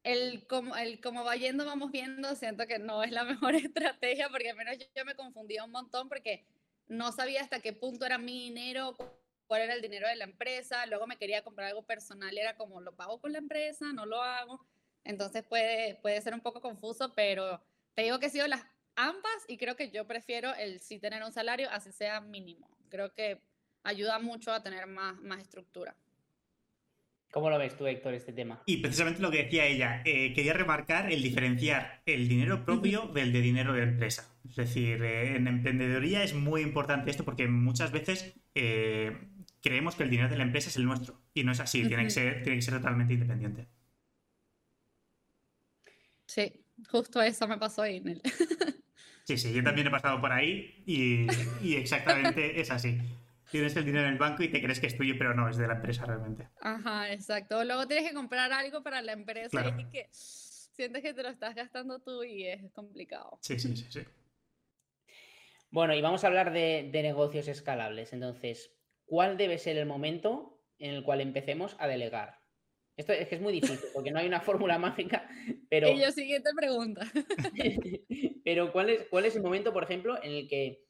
el 0.04 0.46
como, 0.46 0.76
el 0.76 1.00
como 1.00 1.24
va 1.24 1.34
yendo, 1.34 1.64
vamos 1.64 1.90
viendo, 1.90 2.36
siento 2.36 2.66
que 2.68 2.78
no 2.78 3.02
es 3.02 3.10
la 3.10 3.24
mejor 3.24 3.56
estrategia 3.56 4.28
porque 4.28 4.50
al 4.50 4.56
menos 4.56 4.76
yo, 4.78 5.04
me 5.04 5.16
confundía 5.16 5.64
un 5.64 5.72
montón 5.72 6.08
porque 6.08 6.44
no 6.86 7.10
sabía 7.10 7.42
hasta 7.42 7.60
qué 7.60 7.72
punto 7.72 8.06
era 8.06 8.16
mi 8.16 8.44
dinero, 8.44 8.96
cuál 9.48 9.62
era 9.62 9.74
el 9.74 9.82
dinero 9.82 10.06
de 10.06 10.14
la 10.14 10.24
empresa, 10.24 10.86
luego 10.86 11.08
me 11.08 11.16
quería 11.16 11.42
comprar 11.42 11.68
algo 11.68 11.82
personal, 11.84 12.38
era 12.38 12.56
como, 12.56 12.80
¿lo 12.80 12.94
pago 12.94 13.20
con 13.20 13.32
la 13.32 13.38
empresa? 13.38 13.92
¿No 13.92 14.06
lo 14.06 14.22
hago? 14.22 14.64
Entonces 15.02 15.42
puede, 15.42 15.96
puede 15.96 16.20
ser 16.20 16.34
un 16.34 16.40
poco 16.40 16.60
confuso, 16.60 17.12
pero 17.14 17.60
te 17.96 18.02
digo 18.02 18.20
que 18.20 18.26
he 18.26 18.30
sido 18.30 18.46
las 18.46 18.62
ambas 18.94 19.44
y 19.48 19.56
creo 19.56 19.74
que 19.74 19.90
yo 19.90 20.06
prefiero 20.06 20.54
el 20.54 20.80
sí 20.80 20.98
tener 20.98 21.24
un 21.24 21.32
salario, 21.32 21.68
así 21.70 21.90
sea 21.92 22.20
mínimo. 22.20 22.68
Creo 22.90 23.12
que 23.12 23.40
ayuda 23.82 24.18
mucho 24.18 24.52
a 24.52 24.62
tener 24.62 24.86
más, 24.86 25.18
más 25.22 25.40
estructura. 25.40 25.96
¿Cómo 27.32 27.50
lo 27.50 27.58
ves 27.58 27.76
tú, 27.76 27.86
Héctor, 27.86 28.14
este 28.14 28.32
tema? 28.32 28.62
Y 28.66 28.78
precisamente 28.78 29.20
lo 29.20 29.30
que 29.30 29.44
decía 29.44 29.66
ella, 29.66 30.02
eh, 30.04 30.32
quería 30.34 30.52
remarcar 30.52 31.10
el 31.10 31.22
diferenciar 31.22 32.02
el 32.06 32.28
dinero 32.28 32.64
propio 32.64 33.06
del 33.08 33.32
de 33.32 33.40
dinero 33.40 33.72
de 33.72 33.82
empresa. 33.82 34.30
Es 34.48 34.56
decir, 34.56 35.02
eh, 35.02 35.36
en 35.36 35.48
emprendedoría 35.48 36.22
es 36.22 36.34
muy 36.34 36.60
importante 36.60 37.10
esto 37.10 37.24
porque 37.24 37.48
muchas 37.48 37.92
veces 37.92 38.34
eh, 38.54 39.16
creemos 39.62 39.96
que 39.96 40.02
el 40.02 40.10
dinero 40.10 40.28
de 40.28 40.36
la 40.36 40.44
empresa 40.44 40.68
es 40.68 40.76
el 40.76 40.84
nuestro 40.84 41.20
y 41.32 41.44
no 41.44 41.52
es 41.52 41.60
así, 41.60 41.86
tiene, 41.86 42.04
que 42.04 42.10
ser, 42.10 42.42
tiene 42.42 42.58
que 42.58 42.62
ser 42.62 42.74
totalmente 42.74 43.14
independiente. 43.14 43.68
Sí, 46.26 46.65
justo 46.90 47.22
eso 47.22 47.46
me 47.48 47.58
pasó 47.58 47.82
ahí. 47.82 48.02
En 48.04 48.20
sí, 49.24 49.36
sí, 49.38 49.52
yo 49.52 49.62
también 49.62 49.86
he 49.86 49.90
pasado 49.90 50.20
por 50.20 50.32
ahí 50.32 50.82
y, 50.86 51.26
y 51.62 51.76
exactamente 51.76 52.60
es 52.60 52.70
así 52.70 53.00
tienes 53.50 53.76
el 53.76 53.84
dinero 53.84 54.06
en 54.06 54.12
el 54.12 54.18
banco 54.18 54.42
y 54.42 54.48
te 54.48 54.60
crees 54.60 54.80
que 54.80 54.86
es 54.86 54.96
tuyo, 54.96 55.14
pero 55.16 55.34
no, 55.34 55.48
es 55.48 55.56
de 55.56 55.66
la 55.66 55.74
empresa 55.74 56.04
realmente. 56.04 56.48
Ajá, 56.60 57.12
exacto. 57.12 57.64
Luego 57.64 57.86
tienes 57.86 58.08
que 58.08 58.14
comprar 58.14 58.52
algo 58.52 58.82
para 58.82 59.02
la 59.02 59.12
empresa 59.12 59.74
y 59.78 59.84
que 59.86 60.08
sientes 60.12 61.02
que 61.02 61.14
te 61.14 61.22
lo 61.22 61.28
estás 61.28 61.54
gastando 61.54 62.00
tú 62.00 62.22
y 62.22 62.46
es 62.46 62.70
complicado. 62.72 63.38
Sí, 63.40 63.58
sí, 63.58 63.76
sí, 63.76 63.86
sí. 63.88 64.00
Bueno, 65.70 65.94
y 65.94 66.00
vamos 66.00 66.24
a 66.24 66.26
hablar 66.26 66.52
de, 66.52 66.90
negocios 66.92 67.48
escalables. 67.48 68.12
Entonces, 68.12 68.72
¿cuál 69.04 69.36
debe 69.36 69.58
ser 69.58 69.76
el 69.76 69.86
momento 69.86 70.60
en 70.78 70.94
el 70.94 71.02
cual 71.02 71.20
empecemos 71.20 71.76
a 71.78 71.86
delegar? 71.86 72.40
Esto 72.96 73.12
es 73.12 73.28
que 73.28 73.34
es 73.34 73.40
muy 73.40 73.52
difícil 73.52 73.88
porque 73.92 74.10
no 74.10 74.18
hay 74.18 74.26
una 74.26 74.40
fórmula 74.40 74.78
mágica, 74.78 75.25
pero... 75.70 75.88
Y 75.88 76.00
yo, 76.00 76.10
siguiente 76.10 76.50
pregunta. 76.56 77.06
pero 78.44 78.72
¿cuál 78.72 78.90
es, 78.90 79.06
¿cuál 79.08 79.24
es 79.24 79.36
el 79.36 79.42
momento, 79.42 79.72
por 79.72 79.84
ejemplo, 79.84 80.22
en 80.22 80.32
el 80.32 80.48
que 80.48 80.86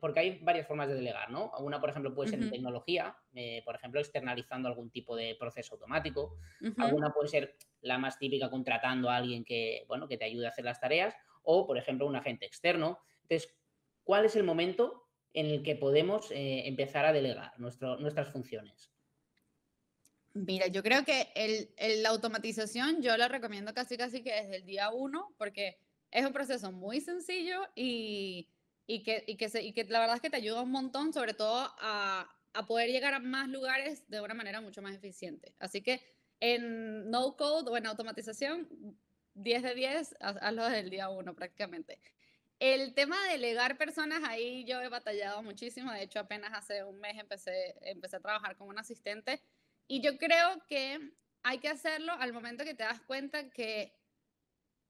porque 0.00 0.20
hay 0.20 0.38
varias 0.42 0.66
formas 0.66 0.88
de 0.88 0.94
delegar, 0.94 1.30
¿no? 1.30 1.52
Una, 1.58 1.80
por 1.80 1.90
ejemplo, 1.90 2.14
puede 2.14 2.30
ser 2.30 2.42
en 2.42 2.50
tecnología, 2.50 3.16
eh, 3.34 3.62
por 3.64 3.74
ejemplo, 3.74 4.00
externalizando 4.00 4.68
algún 4.68 4.90
tipo 4.90 5.14
de 5.14 5.36
proceso 5.38 5.74
automático. 5.74 6.38
Alguna 6.78 7.12
puede 7.12 7.28
ser 7.28 7.56
la 7.82 7.98
más 7.98 8.18
típica, 8.18 8.48
contratando 8.50 9.10
a 9.10 9.16
alguien 9.16 9.44
que, 9.44 9.84
bueno, 9.86 10.08
que 10.08 10.16
te 10.16 10.24
ayude 10.24 10.46
a 10.46 10.50
hacer 10.50 10.64
las 10.64 10.80
tareas. 10.80 11.14
O, 11.42 11.66
por 11.66 11.76
ejemplo, 11.76 12.06
un 12.06 12.16
agente 12.16 12.46
externo. 12.46 12.98
Entonces, 13.22 13.54
¿cuál 14.04 14.24
es 14.24 14.36
el 14.36 14.42
momento 14.42 15.06
en 15.34 15.46
el 15.46 15.62
que 15.62 15.76
podemos 15.76 16.30
eh, 16.30 16.66
empezar 16.66 17.04
a 17.04 17.12
delegar 17.12 17.52
nuestras 17.58 18.32
funciones? 18.32 18.90
Mira, 20.46 20.66
yo 20.68 20.82
creo 20.82 21.04
que 21.04 21.28
el, 21.34 22.02
la 22.02 22.10
automatización 22.10 23.02
yo 23.02 23.16
la 23.16 23.28
recomiendo 23.28 23.74
casi 23.74 23.96
casi 23.96 24.22
que 24.22 24.32
desde 24.32 24.56
el 24.56 24.64
día 24.64 24.90
uno, 24.90 25.34
porque 25.36 25.78
es 26.10 26.24
un 26.24 26.32
proceso 26.32 26.72
muy 26.72 27.00
sencillo 27.00 27.60
y 27.74 28.48
y 28.90 29.02
que, 29.02 29.22
y 29.26 29.36
que, 29.36 29.50
se, 29.50 29.62
y 29.62 29.72
que 29.74 29.84
la 29.84 30.00
verdad 30.00 30.16
es 30.16 30.22
que 30.22 30.30
te 30.30 30.38
ayuda 30.38 30.62
un 30.62 30.70
montón, 30.70 31.12
sobre 31.12 31.34
todo 31.34 31.70
a, 31.78 32.26
a, 32.54 32.66
poder 32.66 32.90
llegar 32.90 33.12
a 33.12 33.18
más 33.18 33.46
lugares 33.46 34.08
de 34.08 34.22
una 34.22 34.32
manera 34.32 34.62
mucho 34.62 34.80
más 34.80 34.94
eficiente. 34.94 35.54
Así 35.58 35.82
que 35.82 36.00
en 36.40 37.10
no 37.10 37.36
code 37.36 37.70
o 37.70 37.76
en 37.76 37.86
automatización, 37.86 38.66
10 39.34 39.62
de 39.62 39.74
10, 39.74 40.16
hazlo 40.20 40.64
desde 40.64 40.80
el 40.80 40.90
día 40.90 41.10
1 41.10 41.34
prácticamente. 41.34 42.00
El 42.58 42.94
tema 42.94 43.22
de 43.24 43.32
delegar 43.32 43.76
personas, 43.76 44.22
ahí 44.24 44.64
yo 44.64 44.80
he 44.80 44.88
batallado 44.88 45.42
muchísimo. 45.42 45.92
De 45.92 46.02
hecho, 46.02 46.18
apenas 46.18 46.52
hace 46.54 46.82
un 46.82 46.98
mes 46.98 47.18
empecé, 47.18 47.76
empecé 47.82 48.16
a 48.16 48.20
trabajar 48.20 48.56
como 48.56 48.70
un 48.70 48.78
asistente. 48.78 49.42
Y 49.88 50.00
yo 50.00 50.18
creo 50.18 50.64
que 50.68 51.12
hay 51.42 51.58
que 51.58 51.68
hacerlo 51.68 52.12
al 52.12 52.32
momento 52.32 52.64
que 52.64 52.74
te 52.74 52.84
das 52.84 53.00
cuenta 53.00 53.50
que 53.50 53.92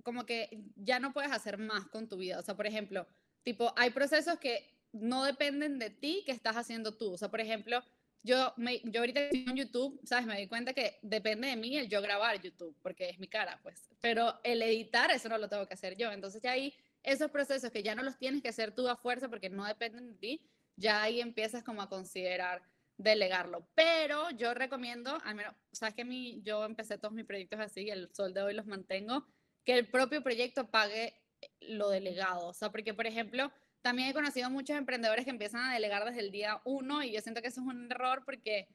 como 0.03 0.27
que 0.27 0.65
ya 0.77 0.99
no 1.01 1.13
puedes 1.13 1.31
hacer 1.31 1.59
más 1.59 1.87
con 1.87 2.09
tu 2.09 2.17
vida. 2.17 2.39
O 2.39 2.43
sea, 2.43 2.57
por 2.57 2.67
ejemplo, 2.67 3.07
tipo, 3.43 3.73
hay 3.77 3.91
procesos 3.91 4.39
que 4.39 4.77
no 4.93 5.25
dependen 5.25 5.79
de 5.79 5.91
ti 5.91 6.23
que 6.27 6.33
estás 6.33 6.57
haciendo 6.57 6.97
tú. 6.97 7.13
O 7.13 7.17
sea, 7.17 7.31
por 7.31 7.41
ejemplo, 7.41 7.83
yo, 8.23 8.53
me, 8.57 8.81
yo 8.85 9.01
ahorita 9.01 9.21
estoy 9.21 9.45
en 9.49 9.57
YouTube, 9.57 10.01
¿sabes? 10.05 10.27
Me 10.27 10.39
di 10.39 10.49
cuenta 10.49 10.73
que 10.73 10.99
depende 11.03 11.49
de 11.49 11.57
mí 11.57 11.77
el 11.77 11.89
yo 11.89 12.03
grabar 12.03 12.41
YouTube, 12.41 12.77
porque 12.83 13.09
es 13.11 13.19
mi 13.19 13.29
cara, 13.29 13.61
pues. 13.63 13.89
Pero 14.01 14.41
el 14.43 14.63
editar, 14.63 15.11
eso 15.11 15.29
no 15.29 15.39
lo 15.39 15.49
tengo 15.49 15.67
que 15.67 15.75
hacer 15.75 15.97
yo. 15.97 16.11
Entonces 16.11 16.43
ya 16.43 16.53
ahí 16.53 16.75
esos 17.03 17.31
procesos 17.31 17.71
que 17.71 17.83
ya 17.83 17.95
no 17.95 18.03
los 18.03 18.19
tienes 18.19 18.43
que 18.43 18.49
hacer 18.49 18.75
tú 18.75 18.89
a 18.89 18.97
fuerza 18.97 19.29
porque 19.29 19.49
no 19.49 19.65
dependen 19.65 20.09
de 20.09 20.15
ti, 20.15 20.43
ya 20.77 21.03
ahí 21.03 21.21
empiezas 21.21 21.63
como 21.63 21.83
a 21.83 21.89
considerar 21.89 22.63
delegarlo. 22.99 23.67
Pero 23.75 24.31
yo 24.31 24.53
recomiendo, 24.53 25.19
al 25.25 25.35
menos, 25.35 25.55
sabes 25.73 25.95
que 25.95 26.05
mi, 26.05 26.43
yo 26.43 26.65
empecé 26.65 26.99
todos 26.99 27.15
mis 27.15 27.25
proyectos 27.25 27.61
así, 27.61 27.89
el 27.89 28.13
sol 28.15 28.35
de 28.35 28.43
hoy 28.43 28.55
los 28.55 28.67
mantengo, 28.67 29.27
que 29.65 29.73
el 29.73 29.89
propio 29.89 30.23
proyecto 30.23 30.71
pague 30.71 31.15
lo 31.61 31.89
delegado. 31.89 32.49
O 32.49 32.53
sea, 32.53 32.71
porque, 32.71 32.93
por 32.93 33.07
ejemplo, 33.07 33.51
también 33.81 34.09
he 34.09 34.15
conocido 34.15 34.51
muchos 34.51 34.77
emprendedores 34.77 35.25
que 35.25 35.31
empiezan 35.31 35.65
a 35.65 35.73
delegar 35.73 36.05
desde 36.05 36.21
el 36.21 36.33
día 36.33 36.61
uno 36.65 37.03
y 37.03 37.13
yo 37.13 37.21
siento 37.21 37.41
que 37.41 37.49
eso 37.49 37.61
es 37.61 37.67
un 37.67 37.91
error 37.91 38.25
porque 38.25 38.69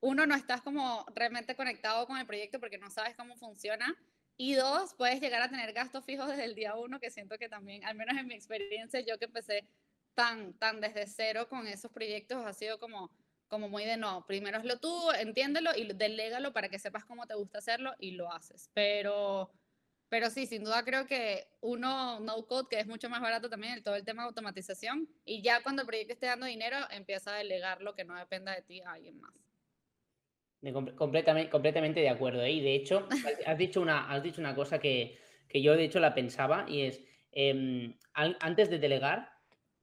uno, 0.00 0.26
no 0.26 0.34
estás 0.34 0.60
como 0.60 1.06
realmente 1.14 1.56
conectado 1.56 2.06
con 2.06 2.18
el 2.18 2.26
proyecto 2.26 2.60
porque 2.60 2.78
no 2.78 2.90
sabes 2.90 3.14
cómo 3.16 3.36
funciona 3.36 3.96
y 4.36 4.54
dos, 4.54 4.94
puedes 4.94 5.20
llegar 5.20 5.42
a 5.42 5.48
tener 5.48 5.72
gastos 5.72 6.04
fijos 6.04 6.28
desde 6.28 6.44
el 6.44 6.54
día 6.54 6.74
uno, 6.76 6.98
que 6.98 7.10
siento 7.10 7.38
que 7.38 7.48
también, 7.48 7.84
al 7.84 7.94
menos 7.94 8.16
en 8.18 8.26
mi 8.26 8.34
experiencia, 8.34 9.00
yo 9.00 9.18
que 9.18 9.26
empecé 9.26 9.68
tan, 10.14 10.54
tan 10.54 10.80
desde 10.80 11.06
cero 11.06 11.48
con 11.48 11.66
esos 11.66 11.90
proyectos, 11.92 12.44
ha 12.44 12.52
sido 12.52 12.78
como, 12.78 13.10
como 13.52 13.68
muy 13.68 13.84
de 13.84 13.98
no, 13.98 14.24
primero 14.26 14.56
hazlo 14.56 14.78
tú, 14.78 15.10
entiéndelo 15.12 15.72
y 15.76 15.92
delégalo 15.92 16.54
para 16.54 16.70
que 16.70 16.78
sepas 16.78 17.04
cómo 17.04 17.26
te 17.26 17.34
gusta 17.34 17.58
hacerlo 17.58 17.92
y 17.98 18.12
lo 18.12 18.32
haces. 18.32 18.70
Pero, 18.72 19.52
pero 20.08 20.30
sí, 20.30 20.46
sin 20.46 20.64
duda 20.64 20.82
creo 20.86 21.06
que 21.06 21.48
uno, 21.60 22.18
no 22.20 22.46
code, 22.46 22.68
que 22.70 22.80
es 22.80 22.86
mucho 22.86 23.10
más 23.10 23.20
barato 23.20 23.50
también, 23.50 23.74
el, 23.74 23.82
todo 23.82 23.94
el 23.94 24.06
tema 24.06 24.22
de 24.22 24.28
automatización, 24.28 25.06
y 25.26 25.42
ya 25.42 25.62
cuando 25.62 25.82
el 25.82 25.86
proyecto 25.86 26.14
esté 26.14 26.28
dando 26.28 26.46
dinero, 26.46 26.78
empieza 26.92 27.34
a 27.34 27.38
delegarlo 27.38 27.94
que 27.94 28.06
no 28.06 28.16
dependa 28.16 28.54
de 28.54 28.62
ti 28.62 28.80
a 28.80 28.92
alguien 28.92 29.20
más 29.20 29.34
completamente, 30.96 31.50
completamente 31.50 32.00
de 32.00 32.08
acuerdo. 32.08 32.42
¿eh? 32.42 32.52
Y 32.52 32.62
de 32.62 32.74
hecho, 32.74 33.06
has 33.46 33.58
dicho 33.58 33.82
una, 33.82 34.10
has 34.10 34.22
dicho 34.22 34.40
una 34.40 34.54
cosa 34.54 34.78
que, 34.78 35.18
yo 35.52 35.76
de 35.76 35.84
hecho 35.84 36.00
la 36.00 36.14
pensaba 36.14 36.64
y 36.66 36.86
es, 36.86 37.04
em, 37.32 37.98
antes 38.14 38.70
de 38.70 38.78
delegar, 38.78 39.28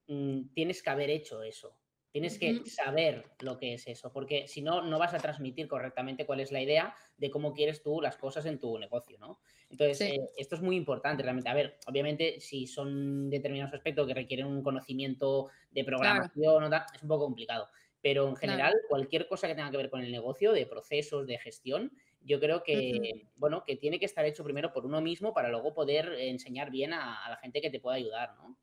mm, 0.08 0.54
tienes 0.56 0.82
que 0.82 0.90
haber 0.90 1.12
hecho 1.12 1.44
eso. 1.44 1.79
Tienes 2.12 2.40
que 2.40 2.66
saber 2.66 3.26
lo 3.40 3.58
que 3.58 3.76
es 3.76 3.88
eso, 3.88 4.12
porque 4.12 4.48
si 4.48 4.62
no, 4.62 4.82
no 4.82 4.98
vas 4.98 5.14
a 5.14 5.20
transmitir 5.20 5.68
correctamente 5.68 6.26
cuál 6.26 6.40
es 6.40 6.52
la 6.52 6.62
idea 6.62 6.96
de 7.18 7.30
cómo 7.30 7.54
quieres 7.54 7.84
tú 7.84 8.02
las 8.02 8.18
cosas 8.18 8.46
en 8.48 8.60
tu 8.60 8.80
negocio, 8.80 9.18
¿no? 9.20 9.40
Entonces, 9.70 10.02
eh, 10.02 10.20
esto 10.36 10.56
es 10.56 10.62
muy 10.62 10.76
importante 10.76 11.22
realmente. 11.22 11.50
A 11.50 11.54
ver, 11.54 11.78
obviamente, 11.86 12.40
si 12.40 12.66
son 12.66 13.30
determinados 13.30 13.76
aspectos 13.76 14.08
que 14.08 14.16
requieren 14.16 14.48
un 14.48 14.64
conocimiento 14.64 15.50
de 15.70 15.84
programación 15.84 16.64
o 16.64 16.70
tal, 16.70 16.84
es 16.96 17.04
un 17.04 17.10
poco 17.10 17.26
complicado. 17.26 17.70
Pero 18.02 18.30
en 18.30 18.36
general, 18.38 18.74
cualquier 18.88 19.28
cosa 19.28 19.48
que 19.48 19.56
tenga 19.56 19.72
que 19.72 19.78
ver 19.78 19.90
con 19.90 20.02
el 20.02 20.12
negocio, 20.12 20.54
de 20.54 20.66
procesos, 20.66 21.28
de 21.28 21.38
gestión, 21.38 21.92
yo 22.22 22.40
creo 22.40 22.64
que, 22.64 23.28
bueno, 23.36 23.64
que 23.66 23.76
tiene 23.76 24.00
que 24.00 24.06
estar 24.06 24.26
hecho 24.26 24.44
primero 24.44 24.72
por 24.72 24.86
uno 24.86 25.02
mismo 25.02 25.34
para 25.34 25.50
luego 25.50 25.74
poder 25.74 26.14
enseñar 26.14 26.72
bien 26.72 26.94
a, 26.94 27.30
la 27.30 27.38
gente 27.38 27.62
que 27.62 27.70
te 27.70 27.80
pueda 27.80 27.98
ayudar, 27.98 28.36
¿no? 28.38 28.58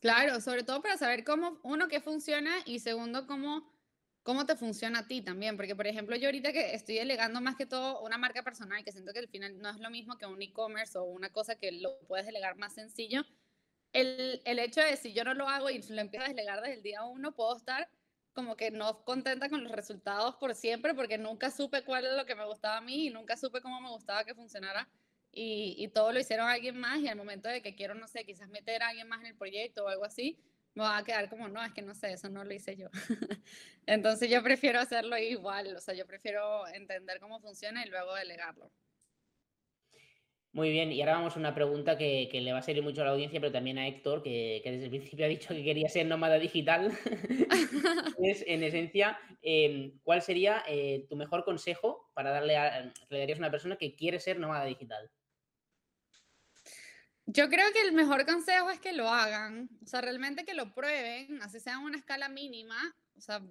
Claro, 0.00 0.40
sobre 0.40 0.62
todo 0.62 0.80
para 0.80 0.96
saber 0.96 1.24
cómo, 1.24 1.58
uno, 1.64 1.88
qué 1.88 2.00
funciona 2.00 2.58
y 2.64 2.78
segundo, 2.78 3.26
cómo, 3.26 3.68
cómo 4.22 4.46
te 4.46 4.54
funciona 4.56 5.00
a 5.00 5.08
ti 5.08 5.22
también. 5.22 5.56
Porque, 5.56 5.74
por 5.74 5.86
ejemplo, 5.88 6.14
yo 6.16 6.28
ahorita 6.28 6.52
que 6.52 6.74
estoy 6.74 6.96
delegando 6.96 7.40
más 7.40 7.56
que 7.56 7.66
todo 7.66 8.00
una 8.02 8.16
marca 8.16 8.44
personal, 8.44 8.84
que 8.84 8.92
siento 8.92 9.12
que 9.12 9.18
al 9.20 9.28
final 9.28 9.58
no 9.58 9.70
es 9.70 9.78
lo 9.80 9.90
mismo 9.90 10.16
que 10.16 10.26
un 10.26 10.40
e-commerce 10.40 10.96
o 10.98 11.04
una 11.04 11.32
cosa 11.32 11.56
que 11.56 11.72
lo 11.72 11.98
puedes 12.06 12.26
delegar 12.26 12.56
más 12.56 12.74
sencillo, 12.74 13.22
el, 13.92 14.42
el 14.44 14.58
hecho 14.60 14.80
de 14.82 14.96
si 14.96 15.14
yo 15.14 15.24
no 15.24 15.34
lo 15.34 15.48
hago 15.48 15.70
y 15.70 15.82
lo 15.82 16.00
empiezo 16.00 16.26
a 16.26 16.28
delegar 16.28 16.60
desde 16.60 16.74
el 16.76 16.82
día 16.82 17.04
uno, 17.04 17.34
puedo 17.34 17.56
estar 17.56 17.90
como 18.32 18.56
que 18.56 18.70
no 18.70 19.04
contenta 19.04 19.48
con 19.48 19.64
los 19.64 19.72
resultados 19.72 20.36
por 20.36 20.54
siempre 20.54 20.94
porque 20.94 21.18
nunca 21.18 21.50
supe 21.50 21.84
cuál 21.84 22.06
es 22.06 22.12
lo 22.14 22.26
que 22.26 22.36
me 22.36 22.46
gustaba 22.46 22.76
a 22.78 22.80
mí 22.80 23.06
y 23.06 23.10
nunca 23.10 23.36
supe 23.36 23.60
cómo 23.60 23.80
me 23.80 23.90
gustaba 23.90 24.24
que 24.24 24.34
funcionara 24.34 24.88
y, 25.32 25.74
y 25.78 25.88
todo 25.88 26.12
lo 26.12 26.20
hicieron 26.20 26.48
alguien 26.48 26.78
más 26.78 27.00
y 27.00 27.08
al 27.08 27.16
momento 27.16 27.48
de 27.48 27.62
que 27.62 27.74
quiero, 27.74 27.94
no 27.94 28.08
sé, 28.08 28.24
quizás 28.24 28.48
meter 28.48 28.82
a 28.82 28.88
alguien 28.88 29.08
más 29.08 29.20
en 29.20 29.26
el 29.26 29.36
proyecto 29.36 29.84
o 29.84 29.88
algo 29.88 30.04
así, 30.04 30.38
me 30.74 30.84
va 30.84 30.98
a 30.98 31.04
quedar 31.04 31.28
como, 31.28 31.48
no, 31.48 31.62
es 31.64 31.72
que 31.72 31.82
no 31.82 31.94
sé, 31.94 32.12
eso 32.12 32.28
no 32.28 32.44
lo 32.44 32.54
hice 32.54 32.76
yo. 32.76 32.88
Entonces 33.86 34.30
yo 34.30 34.42
prefiero 34.42 34.78
hacerlo 34.78 35.18
igual, 35.18 35.74
o 35.76 35.80
sea, 35.80 35.94
yo 35.94 36.06
prefiero 36.06 36.66
entender 36.68 37.18
cómo 37.20 37.40
funciona 37.40 37.84
y 37.84 37.88
luego 37.88 38.14
delegarlo. 38.14 38.70
Muy 40.52 40.70
bien, 40.70 40.90
y 40.92 41.00
ahora 41.00 41.14
vamos 41.14 41.36
a 41.36 41.38
una 41.38 41.54
pregunta 41.54 41.98
que, 41.98 42.28
le 42.32 42.52
va 42.52 42.58
a 42.58 42.62
servir 42.62 42.82
mucho 42.82 43.02
a 43.02 43.04
la 43.04 43.10
audiencia, 43.10 43.38
pero 43.38 43.52
también 43.52 43.78
a 43.78 43.86
Héctor, 43.86 44.22
que, 44.22 44.62
desde 44.64 44.84
el 44.84 44.90
principio 44.90 45.26
ha 45.26 45.28
dicho 45.28 45.54
que 45.54 45.62
quería 45.62 45.88
ser 45.88 46.06
nómada 46.06 46.38
digital. 46.38 46.90
es, 48.22 48.44
en 48.46 48.62
esencia, 48.62 49.18
em, 49.42 49.98
¿cuál 50.02 50.22
sería 50.22 50.62
eh, 50.66 51.06
tu 51.08 51.16
mejor 51.16 51.44
consejo 51.44 52.10
para 52.14 52.30
darle 52.30 52.56
a, 52.56 52.92
le 53.10 53.18
darías 53.18 53.38
a 53.38 53.42
una 53.42 53.50
persona 53.50 53.76
que 53.76 53.94
quiere 53.94 54.20
ser 54.20 54.38
nómada 54.38 54.64
digital? 54.64 55.10
Yo 57.30 57.50
creo 57.50 57.70
que 57.74 57.82
el 57.82 57.92
mejor 57.92 58.24
consejo 58.24 58.70
es 58.70 58.80
que 58.80 58.94
lo 58.94 59.10
hagan, 59.10 59.68
o 59.84 59.86
sea, 59.86 60.00
realmente 60.00 60.46
que 60.46 60.54
lo 60.54 60.72
prueben, 60.72 61.42
así 61.42 61.60
sea 61.60 61.78
una 61.78 61.98
escala 61.98 62.30
mínima, 62.30 62.96
o 63.18 63.20
sea, 63.20 63.42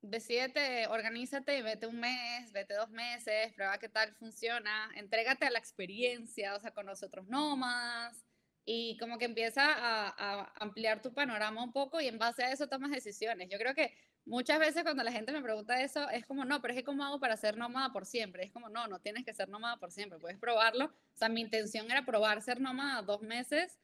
decídete, 0.00 0.86
organízate 0.86 1.58
y 1.58 1.62
vete 1.62 1.88
un 1.88 1.98
mes, 1.98 2.52
vete 2.52 2.74
dos 2.74 2.88
meses, 2.90 3.52
prueba 3.54 3.78
qué 3.78 3.88
tal 3.88 4.14
funciona, 4.14 4.92
entrégate 4.94 5.44
a 5.44 5.50
la 5.50 5.58
experiencia, 5.58 6.54
o 6.54 6.60
sea, 6.60 6.70
conoce 6.70 7.04
otros 7.06 7.26
nómadas 7.26 8.24
y 8.64 8.96
como 8.98 9.18
que 9.18 9.24
empieza 9.24 9.64
a, 9.66 10.52
ampliar 10.60 11.02
tu 11.02 11.12
panorama 11.12 11.64
un 11.64 11.72
poco 11.72 12.00
y 12.00 12.06
en 12.06 12.18
base 12.18 12.44
a 12.44 12.52
eso 12.52 12.68
tomas 12.68 12.92
decisiones. 12.92 13.48
Yo 13.50 13.58
creo 13.58 13.74
que 13.74 13.92
muchas 14.26 14.58
veces 14.58 14.82
cuando 14.82 15.02
la 15.02 15.12
gente 15.12 15.32
me 15.32 15.40
pregunta 15.40 15.80
eso 15.80 16.08
es 16.10 16.26
como, 16.26 16.44
no, 16.44 16.60
pero 16.60 16.74
es 16.74 16.78
que 16.80 16.84
¿cómo 16.84 17.04
hago 17.04 17.18
para 17.18 17.36
ser 17.36 17.56
nómada 17.56 17.92
por 17.92 18.04
siempre? 18.04 18.44
Es 18.44 18.52
como, 18.52 18.68
no, 18.68 18.86
no 18.86 19.00
tienes 19.00 19.24
que 19.24 19.32
ser 19.32 19.48
nómada 19.48 19.78
por 19.78 19.90
siempre, 19.90 20.18
puedes 20.18 20.38
probarlo. 20.38 20.86
O 20.86 21.18
sea, 21.18 21.28
mi 21.28 21.40
intención 21.40 21.90
era 21.90 22.04
probar 22.04 22.42
ser 22.42 22.60
nómada 22.60 23.02
dos 23.02 23.22
meses 23.22 23.78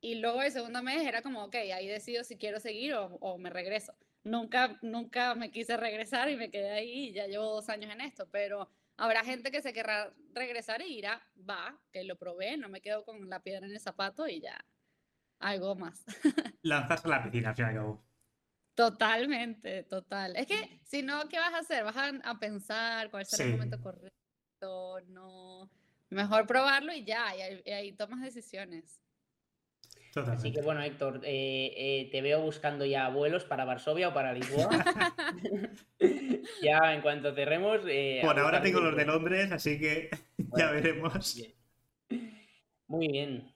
y 0.00 0.16
luego 0.16 0.42
el 0.42 0.52
segundo 0.52 0.82
mes 0.82 1.06
era 1.06 1.22
como, 1.22 1.44
ok, 1.44 1.54
ahí 1.74 1.88
decido 1.88 2.24
si 2.24 2.36
quiero 2.36 2.60
seguir 2.60 2.94
o, 2.94 3.06
o 3.16 3.38
me 3.38 3.48
regreso 3.48 3.94
nunca, 4.24 4.78
nunca 4.82 5.34
me 5.34 5.50
quise 5.50 5.76
regresar 5.76 6.28
y 6.30 6.36
me 6.36 6.50
quedé 6.50 6.70
ahí 6.70 7.08
y 7.08 7.12
ya 7.12 7.26
llevo 7.26 7.54
dos 7.54 7.68
años 7.68 7.92
en 7.92 8.00
esto, 8.00 8.28
pero 8.30 8.68
habrá 8.96 9.22
gente 9.22 9.50
que 9.50 9.62
se 9.62 9.72
querrá 9.72 10.12
regresar 10.32 10.82
y 10.82 10.98
irá, 10.98 11.22
va, 11.48 11.78
que 11.92 12.04
lo 12.04 12.16
probé, 12.16 12.56
no 12.56 12.68
me 12.68 12.80
quedo 12.80 13.04
con 13.04 13.28
la 13.28 13.40
piedra 13.40 13.66
en 13.66 13.72
el 13.72 13.80
zapato 13.80 14.26
y 14.26 14.40
ya, 14.40 14.64
algo 15.38 15.76
más. 15.76 16.04
Lanzarse 16.62 17.06
a 17.06 17.10
la 17.10 17.22
piscina, 17.22 17.50
al 17.50 17.56
fin 17.56 17.66
cabo. 17.66 18.04
Totalmente, 18.74 19.84
total. 19.84 20.36
Es 20.36 20.46
que 20.46 20.80
si 20.84 21.02
no, 21.02 21.28
¿qué 21.28 21.38
vas 21.38 21.54
a 21.54 21.58
hacer? 21.58 21.84
Vas 21.84 21.96
a, 21.96 22.38
pensar 22.38 23.10
cuál 23.10 23.24
será 23.24 23.44
el 23.44 23.52
momento 23.52 23.80
correcto, 23.80 25.00
no. 25.08 25.70
Mejor 26.10 26.46
probarlo 26.46 26.92
y 26.92 27.04
ya, 27.04 27.34
y 27.36 27.70
ahí 27.70 27.92
tomas 27.92 28.20
decisiones. 28.20 29.00
Así 30.16 30.52
que 30.52 30.62
bueno, 30.62 30.82
Héctor, 30.82 31.20
eh, 31.24 31.72
eh, 31.76 32.08
te 32.12 32.22
veo 32.22 32.40
buscando 32.40 32.84
ya 32.84 33.08
vuelos 33.08 33.44
para 33.44 33.64
Varsovia 33.64 34.08
o 34.08 34.14
para 34.14 34.32
Lisboa. 34.32 34.68
ya 36.62 36.94
en 36.94 37.02
cuanto 37.02 37.34
cerremos. 37.34 37.80
Eh, 37.88 38.20
Por 38.22 38.38
ahora 38.38 38.62
tengo 38.62 38.80
los 38.80 38.96
de 38.96 39.06
Londres, 39.06 39.50
así 39.50 39.78
que 39.78 40.10
ya 40.56 40.70
veremos. 40.70 41.36
Muy 42.86 43.08
bien. 43.08 43.53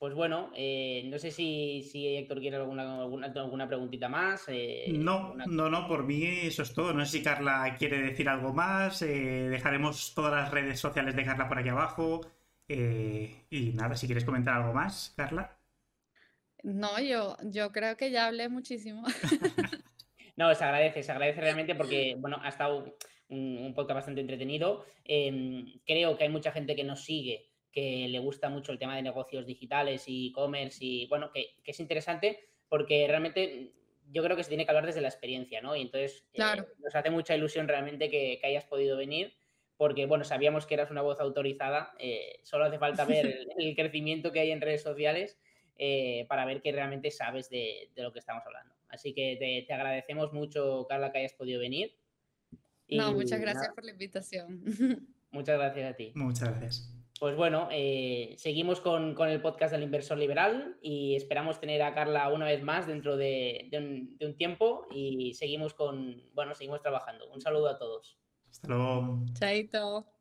Pues 0.00 0.14
bueno, 0.14 0.50
no 0.50 1.18
sé 1.18 1.30
si, 1.30 2.16
Héctor 2.16 2.40
quiere 2.40 2.56
alguna, 2.56 3.02
alguna, 3.02 3.68
preguntita 3.68 4.08
más. 4.08 4.46
no, 4.88 5.34
no, 5.34 5.68
no, 5.68 5.86
por 5.86 6.04
mí 6.04 6.24
eso 6.24 6.62
es 6.62 6.72
todo. 6.72 6.94
No 6.94 7.04
sé 7.04 7.18
si 7.18 7.22
Carla 7.22 7.76
quiere 7.78 8.00
decir 8.00 8.26
algo 8.26 8.54
más. 8.54 9.00
dejaremos 9.00 10.14
todas 10.14 10.32
las 10.32 10.50
redes 10.50 10.80
sociales 10.80 11.14
de 11.14 11.24
Carla 11.24 11.48
por 11.48 11.58
aquí 11.58 11.68
abajo. 11.68 12.22
y 12.66 13.72
nada, 13.74 13.94
si 13.94 14.06
quieres 14.06 14.24
comentar 14.24 14.54
algo 14.54 14.72
más, 14.72 15.12
Carla. 15.18 15.60
No, 16.62 17.00
yo, 17.00 17.36
yo 17.44 17.72
creo 17.72 17.96
que 17.96 18.10
ya 18.10 18.26
hablé 18.26 18.48
muchísimo. 18.48 19.02
no, 20.36 20.54
se 20.54 20.64
agradece, 20.64 21.02
se 21.02 21.12
agradece 21.12 21.40
realmente 21.40 21.74
porque, 21.74 22.16
bueno, 22.18 22.38
ha 22.42 22.48
estado 22.48 22.96
un, 23.28 23.72
podcast 23.74 23.96
bastante 23.96 24.20
entretenido. 24.20 24.84
Em, 25.04 25.80
creo 25.86 26.16
que 26.16 26.24
hay 26.24 26.30
mucha 26.30 26.52
gente 26.52 26.76
que 26.76 26.84
nos 26.84 27.04
sigue, 27.04 27.49
que 27.72 28.08
le 28.08 28.18
gusta 28.18 28.48
mucho 28.48 28.72
el 28.72 28.78
tema 28.78 28.96
de 28.96 29.02
negocios 29.02 29.46
digitales 29.46 30.04
y 30.06 30.28
e-commerce 30.28 30.78
y, 30.80 31.06
bueno, 31.06 31.30
que, 31.32 31.56
es 31.64 31.80
interesante 31.80 32.48
porque 32.68 33.06
realmente 33.06 33.72
yo 34.10 34.22
creo 34.24 34.36
que 34.36 34.42
se 34.42 34.48
tiene 34.48 34.64
que 34.64 34.70
hablar 34.70 34.86
desde 34.86 35.00
la 35.00 35.08
experiencia, 35.08 35.60
¿no? 35.60 35.76
Y 35.76 35.82
entonces 35.82 36.24
eh, 36.32 36.42
nos 36.78 36.94
hace 36.94 37.10
mucha 37.10 37.36
ilusión 37.36 37.68
realmente 37.68 38.10
que, 38.10 38.40
hayas 38.42 38.64
podido 38.64 38.96
venir 38.96 39.34
porque 39.76 40.04
bueno, 40.04 40.24
sabíamos 40.24 40.66
que 40.66 40.74
eras 40.74 40.90
una 40.90 41.00
voz 41.00 41.20
autorizada, 41.20 41.94
eh, 41.98 42.40
solo 42.42 42.66
hace 42.66 42.78
falta 42.78 43.04
ver 43.06 43.46
el, 43.56 43.74
crecimiento 43.76 44.30
que 44.30 44.40
hay 44.40 44.50
en 44.50 44.60
redes 44.60 44.82
sociales 44.82 45.38
eh, 45.78 46.26
para 46.28 46.44
ver 46.44 46.60
que 46.60 46.70
realmente 46.70 47.10
sabes 47.10 47.48
de, 47.48 47.90
lo 47.96 48.12
que 48.12 48.18
estamos 48.18 48.44
hablando. 48.44 48.74
Así 48.88 49.14
que 49.14 49.64
te, 49.66 49.72
agradecemos 49.72 50.32
mucho, 50.32 50.86
Carla, 50.88 51.12
que 51.12 51.20
hayas 51.20 51.32
podido 51.32 51.60
venir. 51.60 51.96
no, 52.88 53.14
muchas 53.14 53.40
gracias 53.40 53.72
por 53.72 53.84
la 53.84 53.92
invitación. 53.92 54.62
Muchas 55.32 55.56
gracias 55.56 55.92
a 55.92 55.96
ti. 55.96 56.12
Muchas 56.16 56.48
gracias. 56.48 56.99
Pues 57.20 57.36
bueno, 57.36 57.68
eh, 57.70 58.34
seguimos 58.38 58.80
con, 58.80 59.14
el 59.28 59.42
podcast 59.42 59.72
del 59.72 59.82
inversor 59.82 60.16
liberal 60.16 60.78
y 60.80 61.14
esperamos 61.16 61.60
tener 61.60 61.82
a 61.82 61.92
Carla 61.92 62.30
una 62.30 62.46
vez 62.46 62.62
más 62.62 62.86
dentro 62.86 63.18
de, 63.18 63.68
un, 63.74 64.16
de 64.16 64.26
un, 64.26 64.34
tiempo 64.38 64.86
y 64.90 65.34
seguimos 65.34 65.74
con, 65.74 66.22
bueno, 66.32 66.54
seguimos 66.54 66.80
trabajando. 66.80 67.30
Un 67.30 67.42
saludo 67.42 67.68
a 67.68 67.78
todos. 67.78 68.18
Hasta 68.48 68.68
luego. 68.68 69.18
Chaito. 69.34 70.19